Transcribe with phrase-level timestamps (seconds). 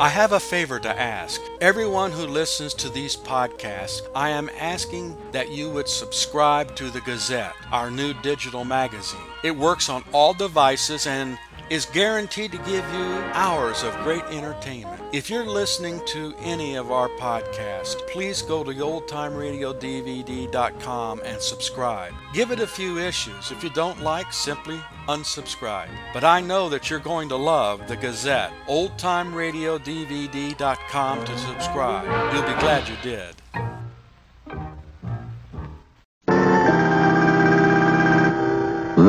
[0.00, 1.40] I have a favor to ask.
[1.60, 7.02] Everyone who listens to these podcasts, I am asking that you would subscribe to the
[7.02, 9.20] Gazette, our new digital magazine.
[9.44, 11.38] It works on all devices and
[11.72, 15.00] is guaranteed to give you hours of great entertainment.
[15.10, 22.12] If you're listening to any of our podcasts, please go to oldtimeradiodvd.com and subscribe.
[22.34, 23.50] Give it a few issues.
[23.50, 25.88] If you don't like, simply unsubscribe.
[26.12, 32.34] But I know that you're going to love the Gazette, oldtimeradiodvd.com to subscribe.
[32.34, 33.41] You'll be glad you did.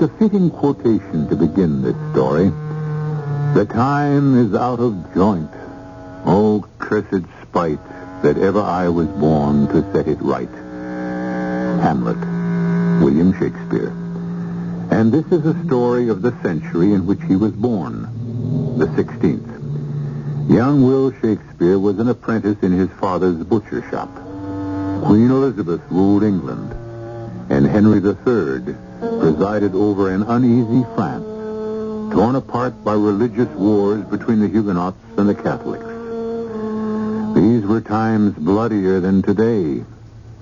[0.00, 2.50] It's a fitting quotation to begin this story.
[3.54, 5.50] The time is out of joint.
[6.24, 7.80] Oh, cursed spite
[8.22, 10.48] that ever I was born to set it right.
[11.82, 12.16] Hamlet,
[13.02, 13.88] William Shakespeare.
[14.92, 20.48] And this is a story of the century in which he was born, the 16th.
[20.48, 24.14] Young Will Shakespeare was an apprentice in his father's butcher shop.
[25.04, 26.72] Queen Elizabeth ruled England,
[27.50, 28.74] and Henry III
[29.20, 31.24] presided over an uneasy France,
[32.12, 35.84] torn apart by religious wars between the Huguenots and the Catholics.
[37.34, 39.84] These were times bloodier than today,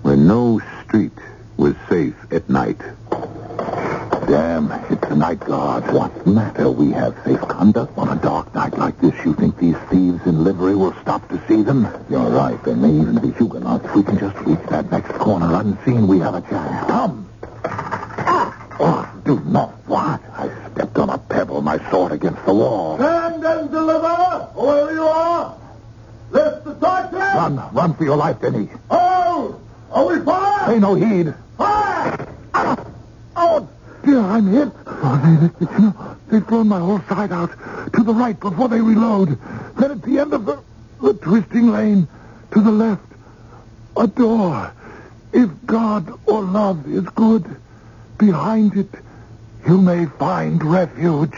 [0.02, 1.12] when no street
[1.56, 2.80] was safe at night.
[4.26, 5.90] Damn, it's the night guard.
[5.92, 6.68] What matter?
[6.68, 9.14] We have safe conduct on a dark night like this.
[9.24, 11.86] You think these thieves in livery will stop to see them?
[12.10, 12.60] You're right.
[12.64, 13.84] There may even be Huguenots.
[13.84, 16.86] If we can just reach that next corner unseen, we have a chance.
[16.90, 17.28] Come.
[17.64, 18.66] Ah.
[18.80, 20.20] Oh, do not what?
[20.34, 22.96] I stepped on a pebble, my sword against the wall.
[22.98, 24.08] Stand and deliver,
[24.54, 25.56] whoever you are.
[26.32, 27.12] Lift the torches.
[27.12, 28.70] Run, run for your life, Denny.
[28.90, 29.60] Oh,
[29.92, 30.66] are we fire?
[30.66, 31.32] Pay no heed.
[34.06, 34.14] Fire!
[34.16, 34.68] Oh, I'm hit.
[34.86, 37.50] Oh, they, they, they've blown my whole side out
[37.92, 39.38] to the right before they reload.
[39.76, 40.62] Then at the end of the,
[41.02, 42.06] the twisting lane,
[42.52, 43.02] to the left,
[43.96, 44.72] a door.
[45.32, 47.44] If God or love is good,
[48.16, 48.88] behind it
[49.66, 51.32] you may find refuge.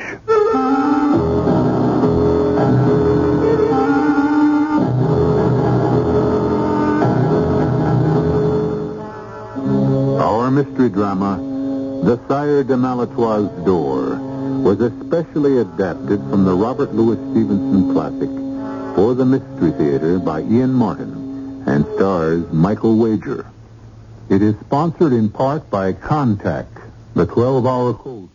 [10.20, 11.47] Our mystery drama,
[12.02, 14.16] The Sire de Malétroit's Door,
[14.62, 18.30] was especially adapted from the Robert Louis Stevenson classic
[18.94, 23.46] for the Mystery Theater by Ian Martin and stars Michael Wager.
[24.28, 26.66] It is sponsored in part by Contac,
[27.14, 28.30] the 12-hour cold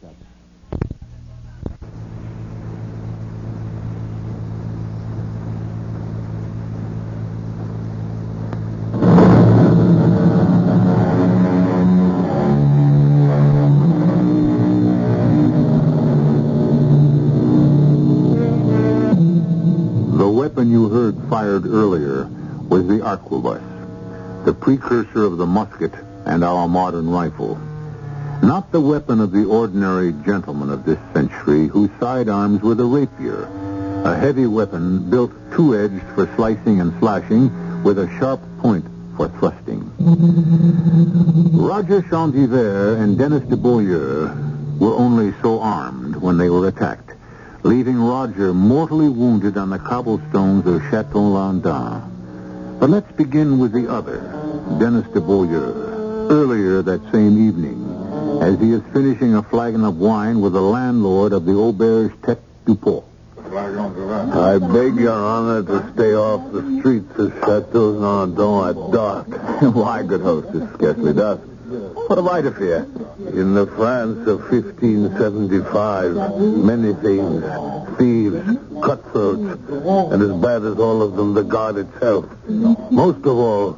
[21.43, 22.23] fired earlier
[22.69, 23.61] was the arquebus,
[24.45, 25.93] the precursor of the musket
[26.25, 27.57] and our modern rifle.
[28.41, 33.43] Not the weapon of the ordinary gentleman of this century whose sidearms were the rapier,
[34.05, 37.51] a heavy weapon built two-edged for slicing and slashing
[37.83, 38.85] with a sharp point
[39.17, 39.91] for thrusting.
[41.51, 44.29] Roger Chantivert and Denis de Beaulieu
[44.79, 47.02] were only so armed when they were attacked,
[47.63, 52.77] leaving Roger mortally wounded on the cobblestones of Chateau Landon.
[52.79, 54.19] But let's begin with the other,
[54.79, 56.27] Dennis de Beaulieu.
[56.29, 57.79] Earlier that same evening,
[58.41, 62.41] as he is finishing a flagon of wine with the landlord of the Auberge Tete
[62.65, 63.05] du Port.
[63.45, 69.27] I beg your honor to stay off the streets of Chateau Landon at dark.
[69.75, 71.43] Why, good host, it's scarcely dusk.
[71.73, 72.87] What have I to fear?
[73.33, 76.13] In the France of 1575,
[76.63, 77.43] many things.
[77.97, 79.59] Thieves, cutthroats,
[80.13, 82.25] and as bad as all of them, the guard itself.
[82.47, 83.71] Most of all,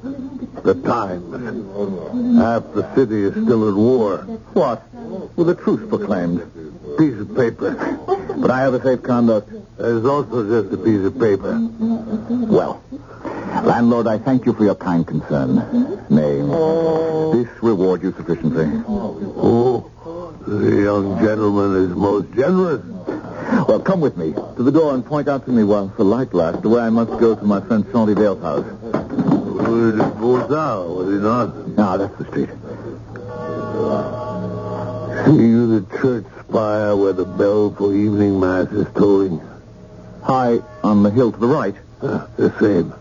[0.64, 1.32] the times.
[2.38, 4.18] Half the city is still at war.
[4.54, 4.84] What?
[5.38, 6.42] With a truce proclaimed.
[6.98, 7.76] Piece of paper.
[8.38, 9.50] But I have a safe conduct.
[9.78, 11.60] There's also just a piece of paper.
[12.30, 12.82] Well,
[13.64, 15.56] landlord, I thank you for your kind concern.
[16.10, 16.38] Nay,
[17.38, 18.72] this reward you sufficiently.
[18.88, 19.92] Oh,
[20.48, 22.82] the young gentleman is most generous.
[23.68, 26.34] Well, come with me to the door and point out to me while the light
[26.34, 28.66] lasts the way I must go to my friend Chantivale's house.
[28.66, 31.68] It go down, was it not?
[31.70, 32.50] Now, that's the street.
[35.26, 39.42] See you the church spire where the bell for evening mass is tolling?
[40.26, 41.76] High on the hill to the right.
[42.02, 42.92] Uh, the same.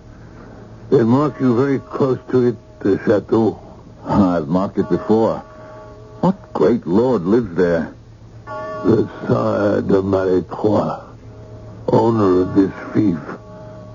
[0.90, 3.58] They mark you very close to it, the chateau.
[4.04, 5.38] I've marked it before.
[6.20, 7.94] What great lord lives there?
[8.44, 11.02] The Sire de Malétroit,
[11.88, 13.18] owner of this fief,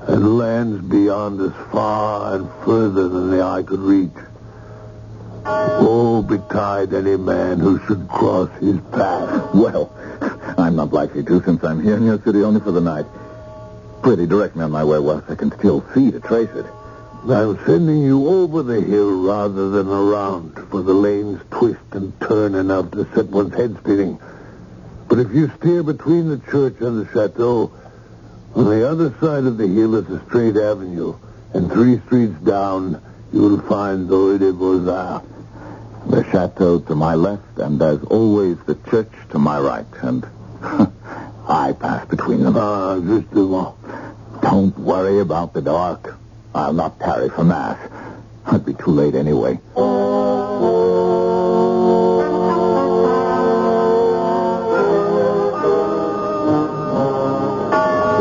[0.07, 4.09] and lands beyond as far and further than the eye could reach.
[5.45, 9.53] Woe betide any man who should cross his path.
[9.53, 9.93] Well,
[10.69, 13.07] I'm not likely to since I'm here in your city only for the night.
[14.04, 16.68] Pretty direct me on my way whilst I can still see to trace it.
[17.27, 22.54] I'm sending you over the hill rather than around, for the lanes twist and turn
[22.54, 24.19] enough to set one's head spinning.
[25.07, 27.71] But if you steer between the church and the chateau,
[28.54, 31.16] on the other side of the hill is a straight avenue,
[31.56, 33.01] and three streets down,
[33.33, 35.25] you will find the Rue des Beaux-Arts.
[36.12, 40.27] The chateau to my left, and as always, the church to my right, and
[41.47, 42.56] I pass between them.
[42.57, 43.75] Ah, justement.
[44.41, 46.15] Don't worry about the dark.
[46.53, 47.77] I'll not tarry for mass.
[48.45, 49.59] I'd be too late anyway.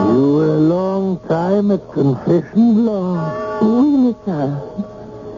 [0.09, 3.63] You were a long time at confession, Blanche.
[3.63, 4.49] Oui, monsieur.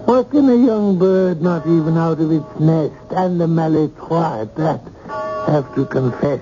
[0.07, 4.57] What can a young bird not even out of its nest and the malétroit at
[4.57, 4.81] that
[5.47, 6.41] have to confess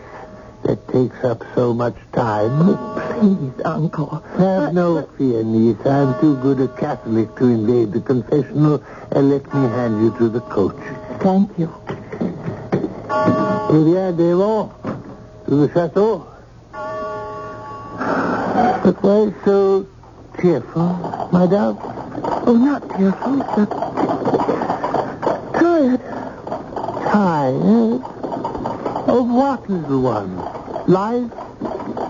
[0.69, 2.76] that takes up so much time?
[3.17, 4.23] Please, uncle.
[4.37, 5.81] Have no fear, niece.
[5.87, 10.29] I'm too good a Catholic to invade the confessional, and let me hand you to
[10.29, 10.76] the coach.
[11.20, 11.73] Thank you.
[13.70, 14.69] Eh bien, Devon,
[15.47, 16.26] to the chateau.
[18.85, 19.87] But why so
[20.41, 21.79] cheerful, madame?
[22.44, 23.70] Oh, not tearful, but
[25.55, 26.00] tired.
[27.09, 28.03] Tired?
[29.09, 30.57] Of what, little one?
[30.88, 31.31] Life?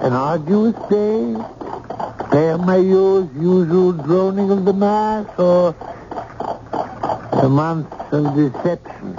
[0.03, 1.35] An arduous day?
[2.65, 5.75] Maillot's usual droning of the mass, or
[7.43, 9.15] the month of deception?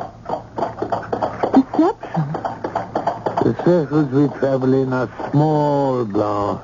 [1.56, 2.26] Deception.
[3.44, 6.62] The circles we travel in are small, Blanche.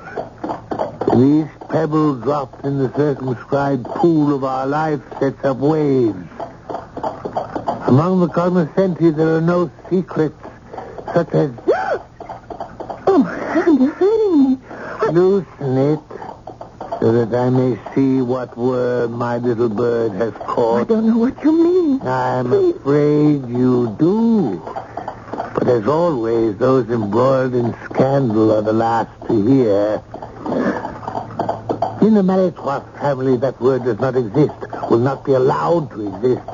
[1.14, 6.16] Least pebble dropped in the circumscribed pool of our life sets up waves.
[7.88, 10.36] Among the cognoscenti there are no secrets
[11.12, 11.50] such as
[13.08, 14.58] Oh, my hand is hurting me.
[15.16, 16.00] Loosen it
[17.00, 20.80] so that I may see what worm my little bird has caught.
[20.82, 22.02] I don't know what you mean.
[22.02, 22.76] I'm Please.
[22.76, 24.60] afraid you do.
[25.54, 30.02] But as always, those embroiled in scandal are the last to hear.
[32.06, 34.54] In the Malétroit family, that word does not exist,
[34.90, 36.46] will not be allowed to exist.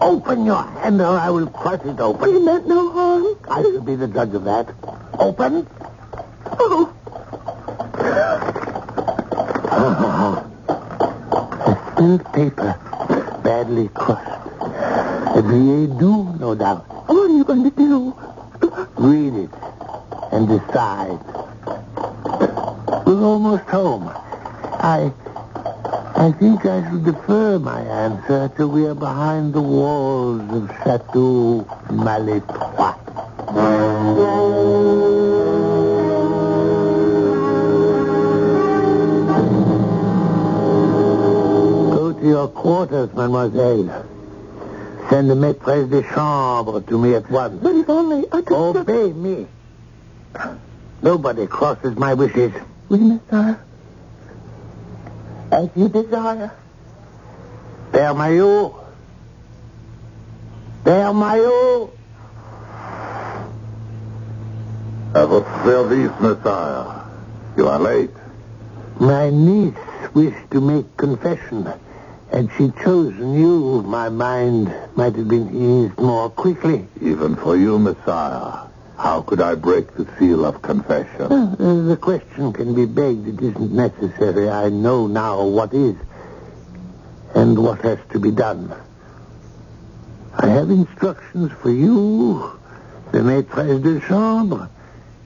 [0.00, 2.44] Open your hand or I will crush it open.
[2.46, 3.26] meant no harm.
[3.50, 4.74] I shall be the judge of that.
[5.18, 5.66] Open.
[12.02, 12.74] A spilled paper,
[13.44, 14.26] badly crushed.
[15.36, 16.82] A billet doux, no doubt.
[17.06, 18.12] what are you going to do?
[18.96, 19.50] Read it
[20.32, 21.20] and decide.
[23.06, 24.10] We're almost home.
[24.82, 25.12] I
[26.16, 31.64] I think I shall defer my answer till we are behind the walls of Chateau
[31.86, 32.51] Malétroit.
[42.22, 44.06] Your quarters, mademoiselle.
[45.10, 47.60] Send the maîtresse de chambre to me at once.
[47.62, 48.76] But if only I could...
[48.76, 49.46] Obey me.
[51.02, 52.52] Nobody crosses my wishes.
[52.88, 53.58] Oui, monsieur.
[55.50, 56.52] As you desire.
[57.92, 58.74] Père Maillot.
[60.84, 61.90] Père Maillot.
[65.14, 67.04] À votre service, Messiah.
[67.56, 68.10] You are late.
[68.98, 69.74] My niece
[70.14, 71.70] wished to make confession.
[72.32, 76.88] Had she chosen you, my mind might have been eased more quickly.
[77.02, 78.68] Even for you, Messiah.
[78.96, 81.30] How could I break the seal of confession?
[81.30, 83.28] Uh, the question can be begged.
[83.28, 84.48] It isn't necessary.
[84.48, 85.96] I know now what is
[87.34, 88.72] and what has to be done.
[90.34, 92.58] I have instructions for you,
[93.10, 94.70] the maîtresse de chambre,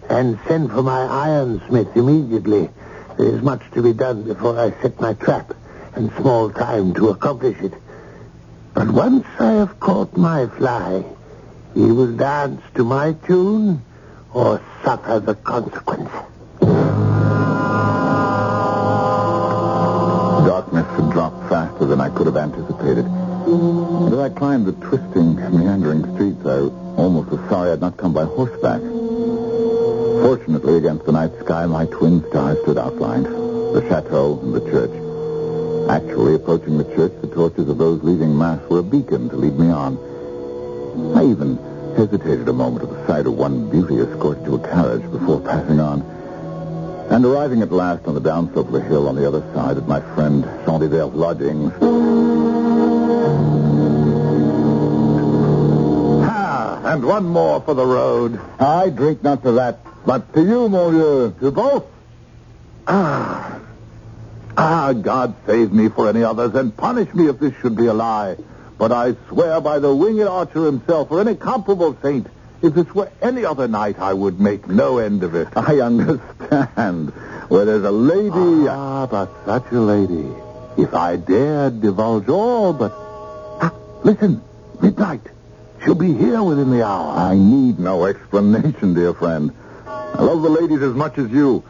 [0.09, 2.71] and send for my ironsmith immediately.
[3.17, 5.55] There is much to be done before I set my trap,
[5.97, 7.73] and small time to accomplish it.
[8.75, 11.03] But once I have caught my fly,
[11.75, 13.83] he will dance to my tune
[14.35, 16.11] or suffer the consequence.
[20.47, 23.07] Darkness had dropped faster than I could have anticipated.
[23.07, 26.59] And as I climbed the twisting, meandering streets, I
[27.01, 28.83] almost was sorry I'd not come by horseback.
[30.23, 35.06] Fortunately, against the night sky, my twin stars stood outlined, the chateau and the church.
[35.89, 39.57] Actually, approaching the church, the torches of those leaving Mass were a beacon to lead
[39.59, 39.97] me on.
[41.17, 41.57] I even
[41.97, 45.79] hesitated a moment at the sight of one beauty escorted to a carriage before passing
[45.81, 46.03] on.
[47.11, 49.87] And arriving at last on the downslope of the hill on the other side at
[49.87, 51.73] my friend Jean Diver's lodgings.
[56.25, 58.41] Ah, and one more for the road.
[58.59, 61.85] I drink not to that, but to you, mon vieux, To both?
[62.89, 63.56] Ah.
[64.57, 67.95] Ah, God save me for any others and punish me if this should be a
[67.95, 68.37] lie.
[68.79, 72.27] But I swear by the winged archer himself or any comparable saint,
[72.63, 75.49] if this were any other night, I would make no end of it.
[75.57, 77.11] I understand.
[77.49, 78.67] Where there's a lady.
[78.69, 80.29] Ah, but such a lady.
[80.79, 82.93] If I dared divulge all, but...
[82.93, 84.43] Ah, listen,
[84.81, 85.23] midnight.
[85.85, 87.13] She'll be here within the hour.
[87.13, 89.53] I need no explanation, dear friend.
[89.87, 91.63] I love the ladies as much as you.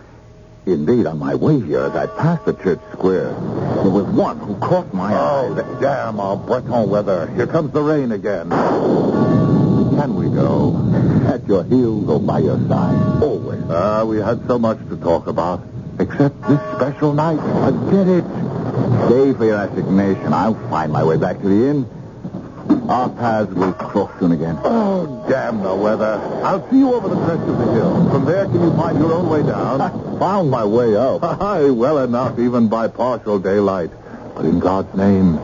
[0.67, 3.31] Indeed, on my way here, as I passed the church square,
[3.83, 5.55] there was one who caught my Oh, eye.
[5.55, 7.29] the damn our Breton weather.
[7.37, 8.51] Here comes the rain again.
[8.51, 10.75] Can we go?
[11.33, 13.23] At your heels or by your side.
[13.23, 13.63] Always.
[13.71, 15.61] Ah, we had so much to talk about.
[16.01, 17.39] Except this special night.
[17.65, 18.25] Forget it.
[19.07, 20.33] Stay for your assignation.
[20.33, 21.87] I'll find my way back to the inn.
[22.89, 24.59] Our paths will cross soon again.
[24.63, 26.21] Oh, damn the weather.
[26.45, 28.11] I'll see you over the crest of the hill.
[28.11, 29.81] From there, can you find your own way down?
[29.81, 31.23] I found my way up.
[31.43, 33.91] Aye, well enough, even by partial daylight.
[34.35, 35.39] But in God's name,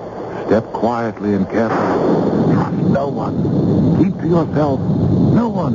[0.46, 2.54] step quietly and carefully.
[2.54, 4.04] Trust no one.
[4.04, 4.80] Keep to yourself.
[4.80, 5.74] No one.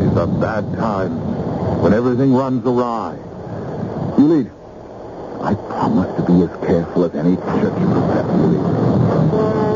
[0.00, 1.12] It's a bad time
[1.82, 3.16] when everything runs awry.
[4.18, 4.50] You lead.
[5.40, 9.69] I promise to be as careful as any church professor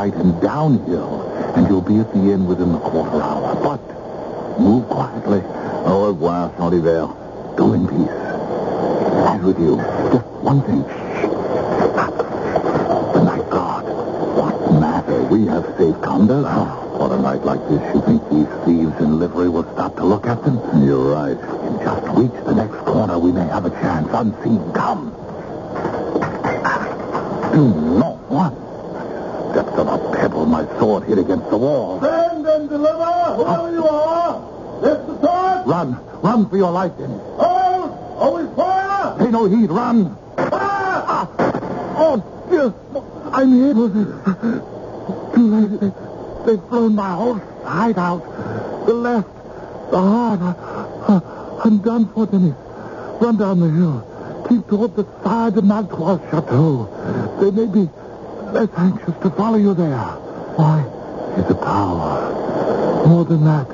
[0.00, 3.54] right and downhill, and you'll be at the inn within the quarter hour.
[3.60, 3.82] But
[4.58, 5.42] move quietly.
[5.84, 7.06] Au revoir, Jean Diver.
[7.54, 8.16] Go in peace.
[9.28, 9.76] And with you,
[10.10, 10.82] just one thing.
[13.12, 13.84] The my God,
[14.40, 15.22] What matter?
[15.24, 16.46] We have safe conduct.
[16.48, 19.96] Ah, oh, on a night like this, you think these thieves in livery will stop
[19.96, 20.56] to look at them?
[20.82, 21.36] You're right.
[21.84, 24.08] Just reach the next corner, we may have a chance.
[24.12, 25.12] Unseen, come.
[28.00, 28.54] No, what?
[29.50, 32.00] Steps of a pebble, my sword hit against the wall.
[32.00, 33.70] Send and deliver, whoever ah.
[33.70, 34.80] you are.
[34.80, 35.66] Lift the torch.
[35.66, 35.88] Run,
[36.22, 37.20] run for your life, Dennis.
[37.20, 37.40] Hold.
[37.40, 39.18] Oh, oh, Always fire.
[39.18, 40.16] Pay no heed, run.
[40.38, 41.28] Ah!
[41.96, 42.16] Oh,
[42.50, 42.72] dear.
[43.32, 43.76] I'm hit.
[45.34, 45.80] Too late.
[45.80, 45.90] They,
[46.46, 48.24] they've blown my whole side out.
[48.86, 49.28] The left,
[49.90, 50.40] the heart.
[50.42, 52.56] I, I'm done for, Dennis.
[53.20, 54.06] Run down the hill.
[54.48, 56.88] Keep toward the side of Malétroit's chateau.
[57.40, 57.88] They may be
[58.52, 59.96] less anxious to follow you there.
[60.56, 60.99] Why?
[61.36, 63.06] It's a power.
[63.06, 63.68] More than that,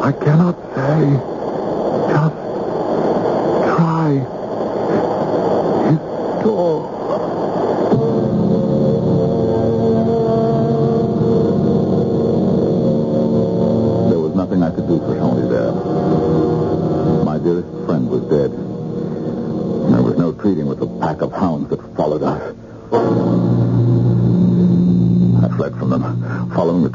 [0.00, 1.41] I cannot say.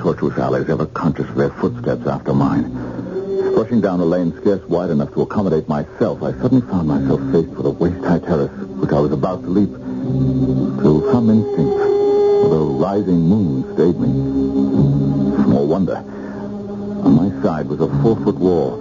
[0.07, 2.71] Tortuous alleys, ever conscious of their footsteps after mine.
[3.57, 7.49] Rushing down a lane scarce wide enough to accommodate myself, I suddenly found myself faced
[7.49, 9.69] with a waist-high terrace, which I was about to leap.
[10.79, 14.07] Through some instinct, the rising moon stayed me.
[15.43, 15.97] Small wonder.
[15.97, 18.79] On my side was a four-foot wall.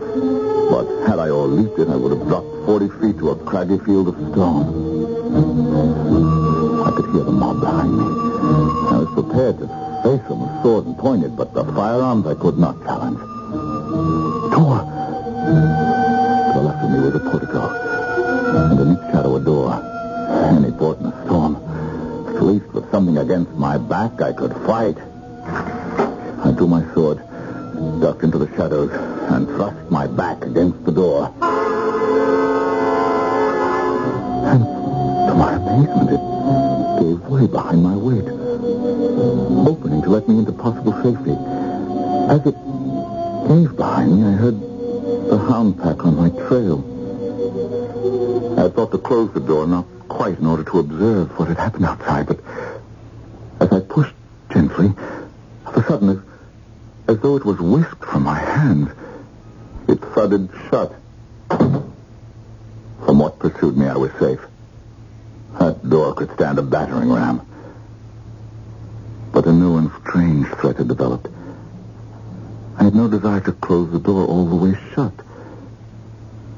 [0.71, 3.79] But had I all leaped it, I would have dropped 40 feet to a craggy
[3.79, 4.63] field of stone.
[6.87, 8.05] I could hear the mob behind me.
[8.95, 12.81] I was prepared to them with sword and pointed, but the firearms I could not
[12.85, 13.19] challenge.
[13.19, 14.79] Door!
[15.47, 17.69] To the left of me was a portico,
[18.71, 19.75] and in its shadow a door.
[20.31, 21.57] Any port in a storm.
[22.29, 24.97] At least with something against my back, I could fight.
[25.47, 27.19] I drew my sword,
[28.01, 31.33] ducked into the shadows, and thrust my back against the door.
[34.47, 34.63] And
[35.27, 36.21] to my amazement, it
[37.01, 38.46] gave way behind my weight,
[39.67, 41.35] opening to let me into possible safety.
[42.31, 42.55] As it
[43.49, 44.61] gave behind me, I heard
[45.29, 46.79] the hound pack on my trail.
[48.59, 51.85] I thought to close the door, not quite in order to observe what had happened
[51.85, 52.41] outside, but
[53.61, 54.15] as I pushed
[54.53, 54.95] gently,
[55.67, 56.19] of a sudden, as,
[57.09, 58.91] as though it was whisked from my hands,
[59.89, 60.95] it thudded shut.
[61.49, 64.41] From what pursued me, I was safe.
[65.59, 67.41] That door could stand a battering ram.
[69.37, 71.29] But a new and strange threat had developed.
[72.79, 75.13] I had no desire to close the door all the way shut.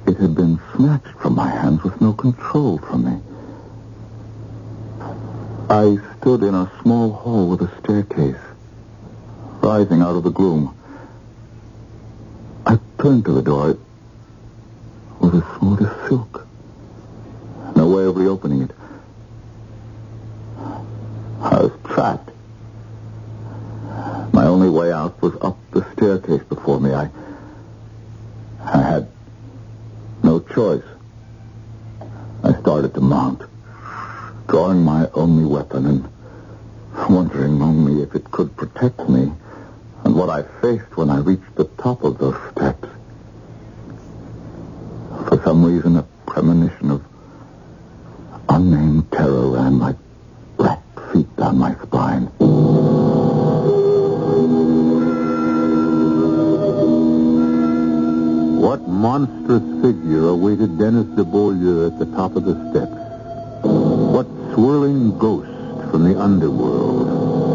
[0.06, 3.20] It had been snatched from my hands with no control from me.
[5.68, 8.40] I stood in a small hall with a staircase,
[9.61, 10.73] rising out of the gloom.
[12.64, 13.70] I turned to the door.
[13.70, 13.78] It
[15.18, 16.47] was as smooth as silk.
[17.75, 18.70] No way of reopening it.
[21.40, 22.27] I was trapped.
[24.68, 26.92] Only way out was up the staircase before me.
[26.92, 27.08] I,
[28.62, 29.08] I had
[30.22, 30.84] no choice.
[32.44, 33.44] I started to mount,
[34.46, 36.08] drawing my only weapon and
[37.08, 39.32] wondering only if it could protect me
[40.04, 42.88] and what I faced when I reached the top of those steps.
[45.28, 47.02] For some reason, a premonition of
[48.50, 49.96] unnamed terror ran like
[50.58, 52.30] black feet down my spine.
[58.78, 62.94] What monstrous figure awaited Dennis de Beaulieu at the top of the steps?
[63.64, 65.50] What swirling ghost
[65.90, 67.08] from the underworld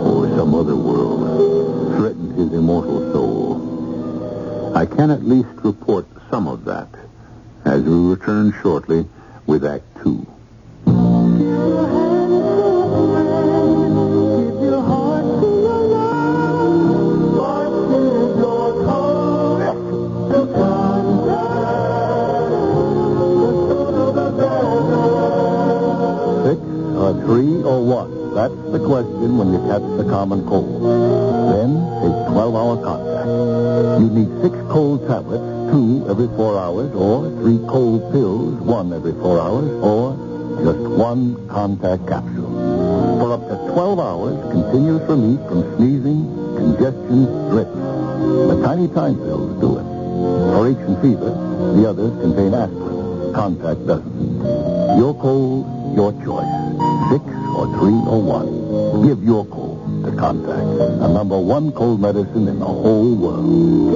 [0.05, 4.75] or some other world threatened his immortal soul?
[4.75, 6.89] I can at least report some of that
[7.63, 9.07] as we return shortly
[9.45, 10.27] with Act Two.
[27.73, 28.35] Or one?
[28.35, 30.77] That's the question when you catch the common cold.
[31.57, 31.73] Then
[32.05, 33.25] take 12-hour Contac.
[33.97, 35.41] You need six cold tablets,
[35.73, 40.13] two every four hours, or three cold pills, one every four hours, or
[40.61, 42.53] just one Contac capsule.
[43.17, 48.53] For up to 12 hours, continuous relief from sneezing, congestion, dripping.
[48.53, 49.87] The tiny time pills do it.
[50.53, 51.33] For aches and fever,
[51.73, 53.33] the others contain aspirin.
[53.33, 54.13] Contac doesn't.
[55.01, 55.65] Your cold,
[55.97, 56.53] your choice.
[57.09, 59.07] Six or three or one.
[59.07, 63.95] Give your cold to Contac, the number one cold medicine in the whole world.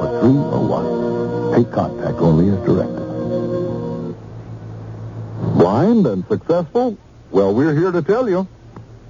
[0.00, 1.54] Or three or one.
[1.54, 3.04] Take Contac only as directed.
[5.58, 6.96] Blind and successful?
[7.30, 8.46] Well, we're here to tell you.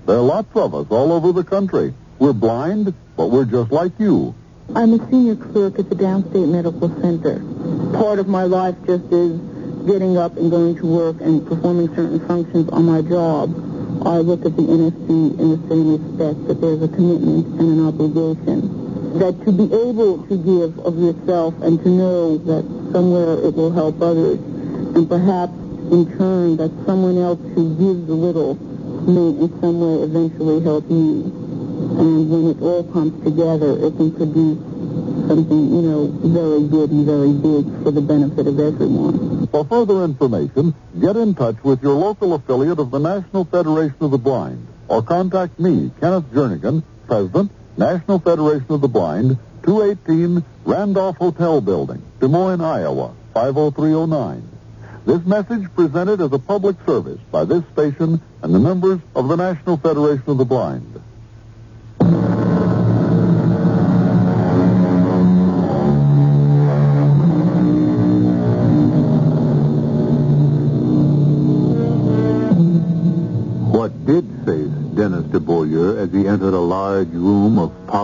[0.06, 1.94] There are lots of us all over the country.
[2.18, 4.34] We're blind, but we're just like you.
[4.72, 7.38] I'm a senior clerk at the Downstate Medical Center.
[7.92, 9.36] Part of my life just is
[9.84, 13.52] getting up and going to work and performing certain functions on my job.
[14.08, 17.86] I look at the NSC in the same respect that there's a commitment and an
[17.86, 19.18] obligation.
[19.20, 23.70] That to be able to give of yourself and to know that somewhere it will
[23.70, 24.40] help others,
[24.96, 25.52] and perhaps
[25.92, 28.54] in turn that someone else who gives a little
[29.04, 31.43] may in some way eventually help you.
[32.04, 34.58] And when it all comes together, it can produce
[35.26, 39.46] something, you know, very good and very big for the benefit of everyone.
[39.46, 44.10] For further information, get in touch with your local affiliate of the National Federation of
[44.10, 51.16] the Blind or contact me, Kenneth Jernigan, President, National Federation of the Blind, 218 Randolph
[51.16, 54.50] Hotel Building, Des Moines, Iowa, 50309.
[55.06, 59.36] This message presented as a public service by this station and the members of the
[59.36, 60.93] National Federation of the Blind.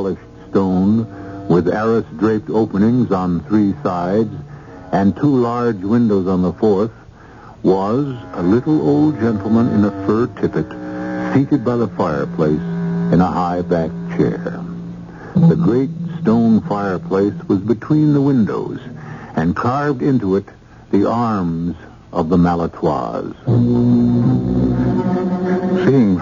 [0.00, 4.34] Polished stone with arras draped openings on three sides
[4.92, 6.90] and two large windows on the fourth
[7.62, 10.70] was a little old gentleman in a fur tippet
[11.34, 12.62] seated by the fireplace
[13.12, 14.64] in a high-backed chair.
[15.34, 15.90] The great
[16.22, 18.80] stone fireplace was between the windows
[19.36, 20.46] and carved into it
[20.92, 21.76] the arms
[22.10, 23.36] of the Malétroit.
[25.84, 26.18] Seeing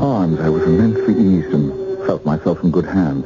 [0.00, 1.69] arms, I was immensely eased and
[2.10, 3.24] felt myself in good hands.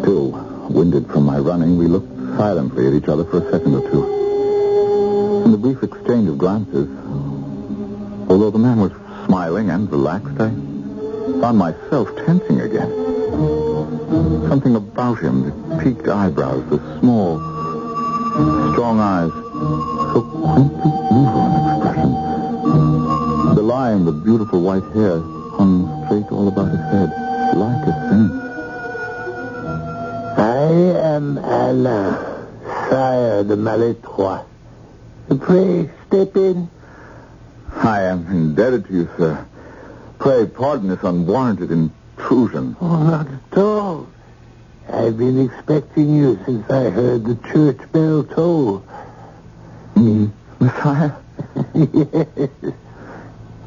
[0.00, 0.30] Still,
[0.70, 5.42] winded from my running, we looked silently at each other for a second or two.
[5.44, 6.86] In the brief exchange of glances,
[8.30, 8.92] although the man was
[9.26, 10.50] smiling and relaxed, I
[11.40, 12.92] found myself tensing again.
[14.48, 17.40] Something about him, the peaked eyebrows, the small,
[18.70, 19.32] strong eyes,
[20.12, 21.42] so quaintly evil
[21.74, 22.10] expression.
[23.56, 27.10] The line of beautiful white hair hung straight all about his head,
[27.56, 28.32] like a saint.
[30.38, 30.66] I
[31.14, 32.14] am Alain,
[32.90, 34.44] sire de Malétroit.
[35.40, 36.68] Pray, step in.
[37.72, 39.46] I am indebted to you, sir.
[40.18, 42.76] Pray pardon this unwarranted intrusion.
[42.80, 44.08] Oh, not at all.
[44.88, 48.84] I've been expecting you since I heard the church bell toll.
[49.96, 51.12] Me, Messiah?
[51.74, 52.74] yes.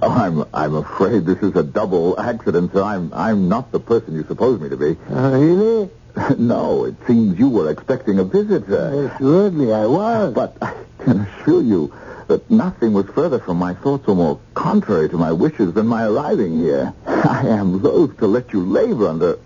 [0.02, 2.82] Oh, I'm I'm afraid this is a double accident, sir.
[2.84, 4.98] I'm I'm not the person you suppose me to be.
[5.10, 5.90] Oh, really?
[6.38, 8.66] no, it seems you were expecting a visitor.
[8.68, 9.08] sir.
[9.12, 10.34] Uh, Assuredly, I was.
[10.34, 11.94] But I can assure you
[12.28, 16.06] that nothing was further from my thoughts or more contrary to my wishes than my
[16.06, 16.94] arriving here.
[17.06, 19.38] I am loath to let you labor under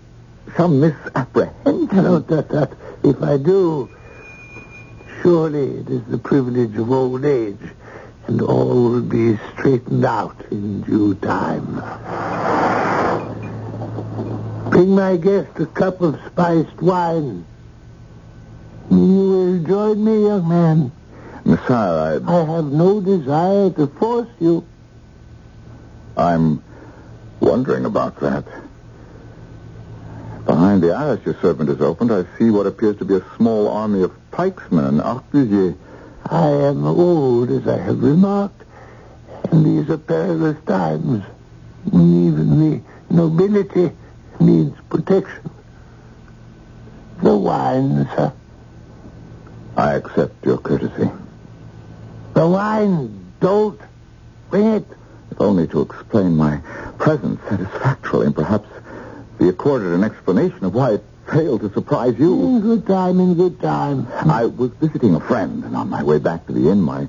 [0.56, 1.88] some misapprehension.
[1.96, 3.90] No, that, that, if I do,
[5.22, 7.58] surely it is the privilege of old age,
[8.26, 11.82] and all will be straightened out in due time.
[14.70, 17.44] Bring my guest a cup of spiced wine.
[18.90, 20.92] You will join me, young man.
[21.44, 24.66] Messiah, I, I have no desire to force you.
[26.16, 26.62] I'm
[27.40, 28.44] wondering about that.
[30.46, 33.68] Behind the arras your servant has opened, I see what appears to be a small
[33.68, 35.76] army of pikesmen and arquebusiers.
[36.26, 38.62] I am old, as I have remarked,
[39.50, 41.22] and these are perilous times.
[41.86, 43.92] Even the nobility
[44.40, 45.50] needs protection.
[47.22, 48.32] The wine, sir.
[49.76, 51.10] I accept your courtesy.
[52.34, 53.80] The wine, don't.
[54.50, 54.86] Bring it.
[55.30, 56.58] If only to explain my
[56.98, 58.68] presence satisfactorily and perhaps
[59.38, 62.40] be accorded an explanation of why it failed to surprise you.
[62.42, 64.06] In good time, in good time.
[64.12, 67.08] I was visiting a friend, and on my way back to the inn, my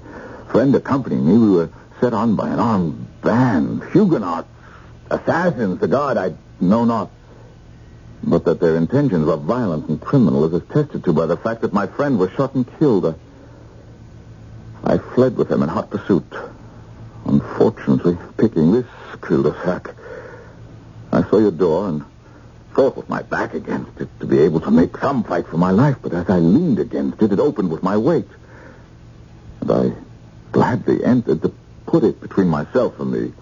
[0.52, 4.48] friend accompanying me, we were set on by an armed band, Huguenots,
[5.10, 7.12] assassins, the guard I know not.
[8.24, 11.74] But that their intentions were violent and criminal is attested to by the fact that
[11.74, 13.06] my friend was shot and killed.
[13.06, 16.26] I, I fled with them in hot pursuit.
[17.26, 18.86] Unfortunately, picking this
[19.22, 19.94] cul-de-sac,
[21.12, 22.06] I saw your door and
[22.76, 25.72] fought with my back against it to be able to make some fight for my
[25.72, 25.96] life.
[26.02, 28.28] But as I leaned against it, it opened with my weight.
[29.62, 29.94] And I
[30.52, 31.54] gladly entered to
[31.86, 33.34] put it between myself and the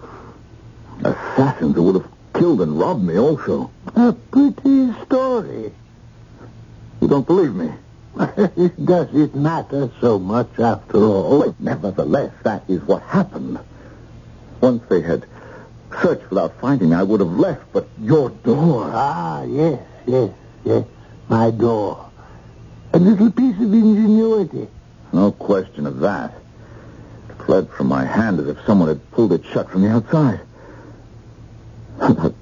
[1.00, 3.70] assassins who would have killed and robbed me also.
[3.96, 5.72] A pretty story.
[7.00, 7.72] You don't believe me?
[8.16, 11.40] Does it matter so much after all?
[11.40, 13.58] But nevertheless, that is what happened.
[14.60, 15.26] Once they had
[16.02, 18.90] searched without finding me, I would have left, but your door...
[18.92, 20.30] Ah, yes, yes,
[20.64, 20.84] yes.
[21.28, 22.10] My door.
[22.92, 24.68] A little piece of ingenuity.
[25.12, 26.32] No question of that.
[27.30, 30.40] It fled from my hand as if someone had pulled it shut from the outside.
[32.00, 32.32] I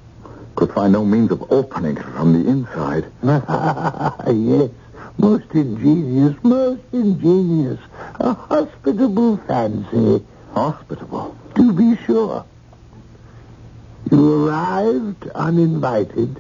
[0.57, 3.07] could find no means of opening it from the inside.
[3.25, 4.71] Ah, yes,
[5.19, 7.81] most ingenious, most ingenious.
[8.21, 10.25] A hospitable fancy.
[10.53, 11.37] Hospitable.
[11.57, 12.45] To be sure.
[14.13, 16.39] You arrived uninvited,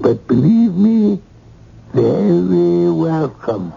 [0.00, 1.22] but believe me,
[1.94, 3.72] very welcome.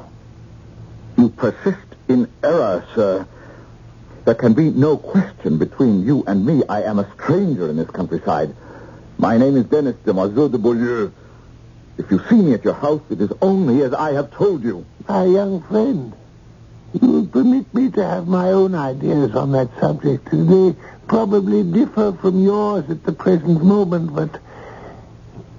[1.15, 3.27] You persist in error, sir.
[4.25, 6.63] There can be no question between you and me.
[6.67, 8.55] I am a stranger in this countryside.
[9.19, 11.11] My name is Denis damoiseau de Beaulieu.
[11.99, 14.87] If you see me at your house, it is only as I have told you.
[15.07, 16.13] My young friend,
[17.01, 20.29] you will permit me to have my own ideas on that subject.
[20.31, 20.75] They
[21.07, 24.39] probably differ from yours at the present moment, but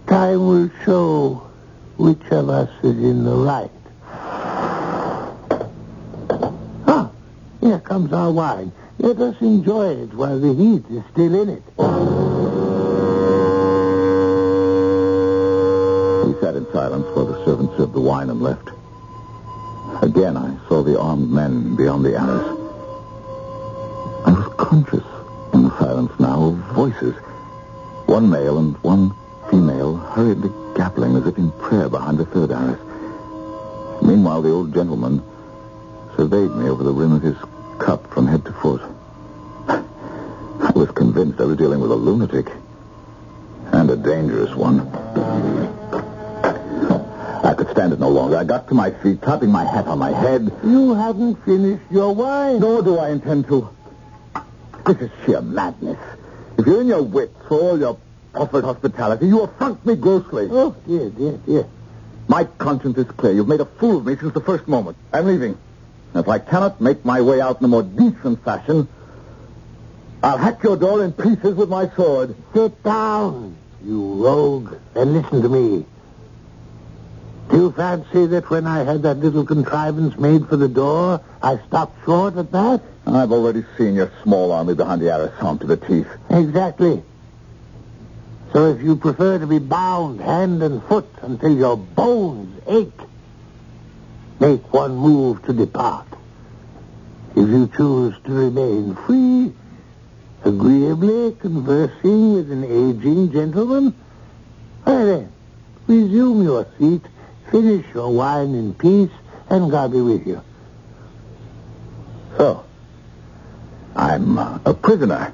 [0.06, 1.42] time will show
[1.96, 3.70] which of us is in the right.
[6.86, 7.10] Ah,
[7.60, 8.72] here comes our wine.
[8.98, 11.62] Let us enjoy it while the heat is still in it.
[16.26, 18.70] We sat in silence while the servant served the wine and left.
[20.14, 22.46] Again, I saw the armed men beyond the arras.
[24.24, 25.02] I was conscious
[25.52, 27.16] in the silence now of voices.
[28.06, 29.12] One male and one
[29.50, 32.78] female hurriedly gabbling as if in prayer behind the third arras.
[34.02, 35.20] Meanwhile, the old gentleman
[36.16, 37.36] surveyed me over the rim of his
[37.80, 38.82] cup from head to foot.
[39.66, 42.52] I was convinced I was dealing with a lunatic.
[43.72, 45.83] And a dangerous one.
[47.54, 48.36] I could stand it no longer.
[48.36, 50.50] I got to my feet, clapping my hat on my head.
[50.64, 52.58] You haven't finished your wine.
[52.58, 53.70] Nor do I intend to.
[54.84, 56.00] This is sheer madness.
[56.58, 57.96] If you're in your wits for all your
[58.32, 60.48] proffered hospitality, you affront me grossly.
[60.50, 61.66] Oh, dear, dear, dear.
[62.26, 63.32] My conscience is clear.
[63.32, 64.96] You've made a fool of me since the first moment.
[65.12, 65.56] I'm leaving.
[66.12, 68.88] And if I cannot make my way out in a more decent fashion,
[70.24, 72.34] I'll hack your door in pieces with my sword.
[72.52, 75.86] Sit down, you rogue, and listen to me.
[77.50, 81.58] Do you fancy that when I had that little contrivance made for the door, I
[81.66, 82.82] stopped short at that?
[83.06, 86.08] I've already seen your small army behind the armed to the teeth.
[86.30, 87.02] Exactly.
[88.52, 93.00] So if you prefer to be bound hand and foot until your bones ache,
[94.40, 96.06] make one move to depart.
[97.30, 99.52] If you choose to remain free,
[100.44, 103.94] agreeably conversing with an aging gentleman,
[104.84, 105.32] why then,
[105.88, 107.02] resume your seat,
[107.54, 109.16] finish your wine in peace,
[109.48, 110.42] and God be with you.
[112.36, 112.64] So,
[113.94, 115.32] I'm uh, a prisoner.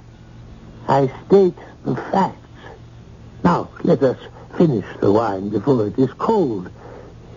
[0.87, 2.37] I state the facts.
[3.43, 4.19] Now, let us
[4.59, 6.71] finish the wine before it is cold.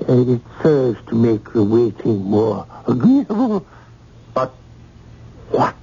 [0.10, 3.66] Uh, it serves to make the waiting more agreeable.
[4.34, 4.50] But
[5.50, 5.76] what?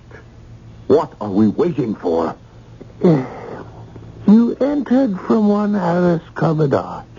[0.88, 2.36] What are we waiting for?
[3.02, 5.72] You entered from one
[6.34, 7.09] covered arch.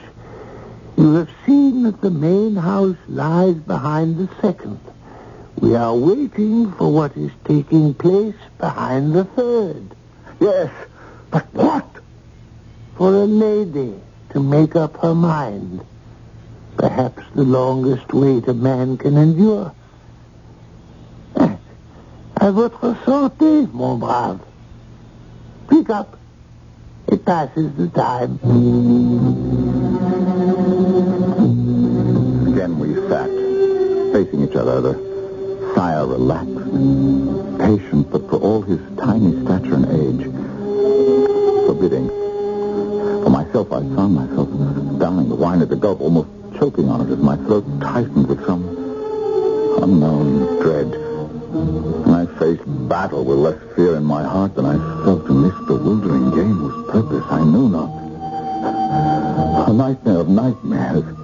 [1.02, 4.80] You have seen that the main house lies behind the second.
[5.60, 9.96] We are waiting for what is taking place behind the third.
[10.40, 10.70] Yes,
[11.32, 11.88] but what?
[12.98, 13.96] For a lady
[14.34, 15.84] to make up her mind.
[16.78, 19.74] Perhaps the longest wait a man can endure.
[21.36, 21.56] Eh,
[22.36, 24.40] À votre santé, mon brave.
[25.68, 26.16] Pick up.
[27.08, 28.38] It passes the time.
[34.24, 36.54] Facing each other, the sire relaxed,
[37.58, 40.26] patient, but for all his tiny stature and age,
[41.66, 42.08] forbidding.
[43.24, 44.48] For myself, I found myself
[45.00, 46.30] downing the wine at the gulp, almost
[46.60, 48.64] choking on it as my throat tightened with some
[49.82, 50.94] unknown dread.
[52.06, 55.56] And I faced battle with less fear in my heart than I felt in this
[55.66, 57.90] bewildering game whose purpose I knew not.
[59.68, 61.21] A nightmare of nightmares.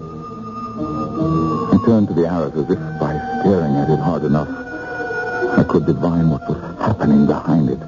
[0.80, 4.48] I turned to the arras as if by staring at it hard enough,
[5.58, 7.80] I could divine what was happening behind it.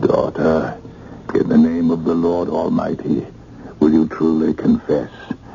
[0.00, 0.78] Daughter,
[1.34, 3.26] in the name of the Lord Almighty,
[3.80, 5.10] will you truly confess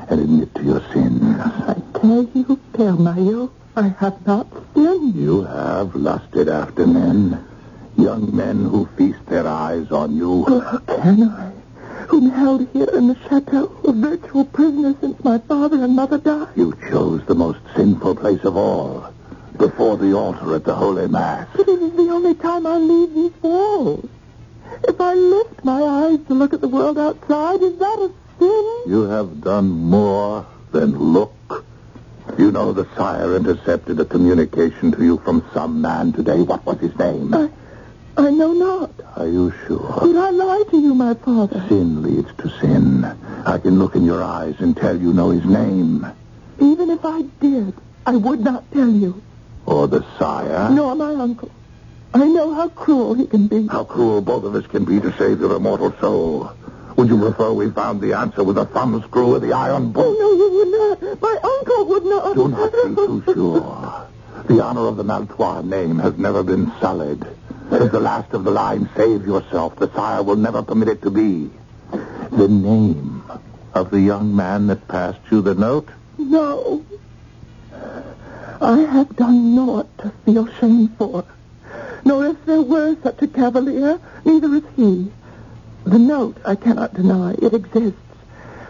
[0.09, 1.21] and admit to your sins?
[1.39, 5.15] I tell you, Maillot, I have not sinned.
[5.15, 7.45] You have lusted after men,
[7.97, 10.43] young men who feast their eyes on you.
[10.45, 11.46] How can I?
[12.07, 16.47] Whom held here in the chateau, a virtual prisoner since my father and mother died.
[16.55, 19.13] You chose the most sinful place of all,
[19.57, 21.47] before the altar at the Holy Mass.
[21.55, 24.09] But it is the only time I leave these walls.
[24.87, 28.91] If I lift my eyes to look at the world outside, is that a sin?
[28.91, 31.33] You have done more than look.
[32.37, 36.41] You know the sire intercepted a communication to you from some man today.
[36.41, 37.33] What was his name?
[37.33, 37.49] I,
[38.17, 38.91] I know not.
[39.15, 39.99] Are you sure?
[40.03, 41.63] Did I lie to you, my father?
[41.69, 43.05] Sin leads to sin.
[43.45, 46.05] I can look in your eyes and tell you know his name.
[46.59, 47.73] Even if I did,
[48.05, 49.21] I would not tell you.
[49.67, 50.69] Or the sire.
[50.71, 51.51] Nor my uncle.
[52.13, 53.67] I know how cruel he can be.
[53.67, 56.51] How cruel both of us can be to save your immortal soul.
[56.95, 60.07] Would you prefer we found the answer with a thumbscrew or the iron bolt?
[60.07, 61.21] Oh, no, you would not.
[61.21, 62.33] My uncle would not.
[62.33, 64.07] Do not be too sure.
[64.47, 67.23] The honor of the Malétroit name has never been sullied.
[67.69, 69.75] As the last of the line, save yourself.
[69.75, 71.49] The sire will never permit it to be.
[72.31, 73.23] The name
[73.73, 75.89] of the young man that passed you the note?
[76.17, 76.85] No.
[78.61, 81.25] I have done naught to feel shame for.
[82.05, 85.11] Nor if there were such a cavalier, neither is he.
[85.83, 87.33] The note I cannot deny.
[87.33, 87.99] It exists.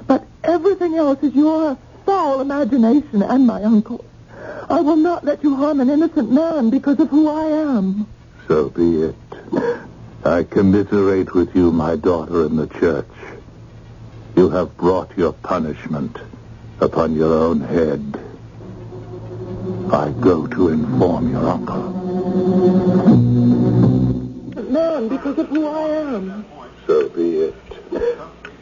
[0.08, 4.04] But everything else is your foul imagination and my uncle.
[4.70, 8.08] I will not let you harm an innocent man because of who I am.
[8.48, 9.16] So be it.
[10.24, 13.06] I commiserate with you, my daughter, in the church.
[14.36, 16.18] You have brought your punishment
[16.80, 18.20] upon your own head.
[19.92, 21.92] I go to inform your uncle.
[24.64, 26.46] Man, because of who I am.
[26.86, 27.56] So be it.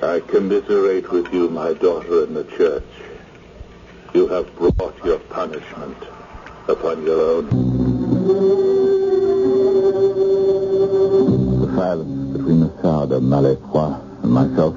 [0.02, 2.84] I commiserate with you, my daughter, in the church.
[4.14, 5.98] You have brought your punishment
[6.68, 7.85] upon your own.
[11.76, 14.74] Silence between the Sire de Malétroit and myself,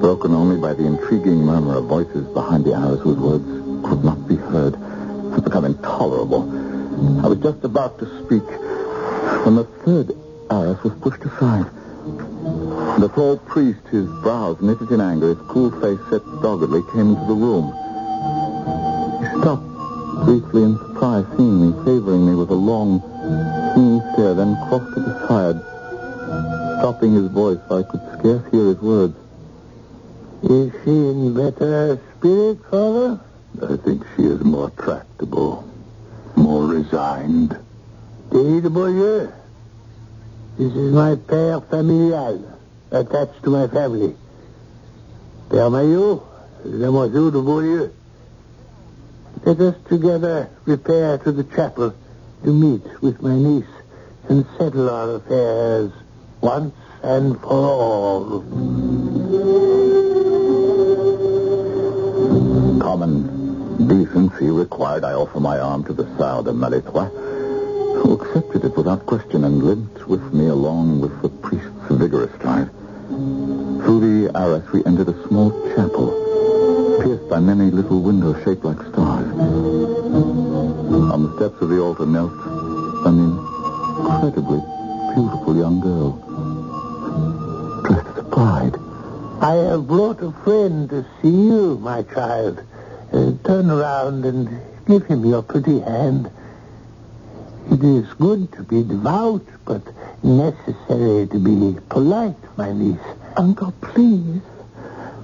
[0.00, 3.44] broken only by the intriguing murmur of voices behind the arras whose words
[3.84, 4.76] could not be heard,
[5.34, 6.42] had become intolerable.
[7.24, 8.46] I was just about to speak
[9.44, 10.14] when the third
[10.50, 11.66] arras was pushed aside.
[13.00, 17.26] The tall priest, his brows knitted in anger, his cool face set doggedly, came into
[17.26, 17.72] the room.
[19.18, 19.66] He stopped
[20.26, 23.00] briefly in surprise, seeing me, favoring me with a long,
[23.74, 25.71] keen stare, then crossed to the side,
[26.82, 29.14] stopping his voice I could scarce hear his words.
[30.42, 33.20] Is she in better spirit, Father?
[33.62, 35.62] I think she is more tractable,
[36.34, 37.56] more resigned.
[38.32, 39.30] David Beaulieu.
[40.58, 42.58] This is my père familial,
[42.90, 44.16] attached to my family.
[45.50, 46.20] Père Maillot,
[46.64, 47.92] Damoiseau de Beaulieu.
[49.44, 51.94] Let us together repair to the chapel
[52.42, 53.72] to meet with my niece
[54.28, 55.92] and settle our affairs
[56.42, 58.40] once and for all.
[62.80, 67.10] Common decency required I offer my arm to the Sire de Malétroit,
[68.02, 72.70] who accepted it without question and limped with me along with the priest's vigorous stride.
[73.08, 76.10] Through the arras we entered a small chapel,
[77.02, 79.32] pierced by many little windows shaped like stars.
[81.12, 82.32] On the steps of the altar knelt
[83.06, 83.38] an
[83.98, 84.71] incredibly
[85.14, 86.12] beautiful young girl,
[87.84, 88.76] dressed as bride.
[89.42, 92.62] I have brought a friend to see you, my child.
[93.12, 94.48] Uh, turn around and
[94.86, 96.30] give him your pretty hand.
[97.70, 99.82] It is good to be devout, but
[100.22, 102.98] necessary to be polite, my niece.
[103.36, 104.40] Uncle, please.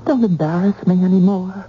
[0.05, 1.67] Don't embarrass me any more.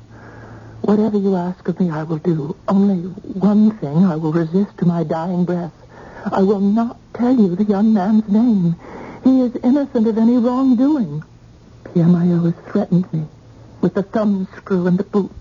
[0.82, 2.56] Whatever you ask of me, I will do.
[2.68, 3.04] Only
[3.40, 5.74] one thing I will resist to my dying breath.
[6.26, 8.76] I will not tell you the young man's name.
[9.24, 11.24] He is innocent of any wrongdoing.
[11.84, 13.26] Père Maillot has threatened me
[13.82, 15.32] with the thumbscrew and the boot.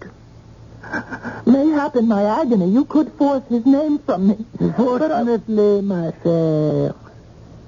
[1.47, 4.45] Mayhap in my agony you could force his name from me.
[4.77, 6.95] Fortunately, my fair,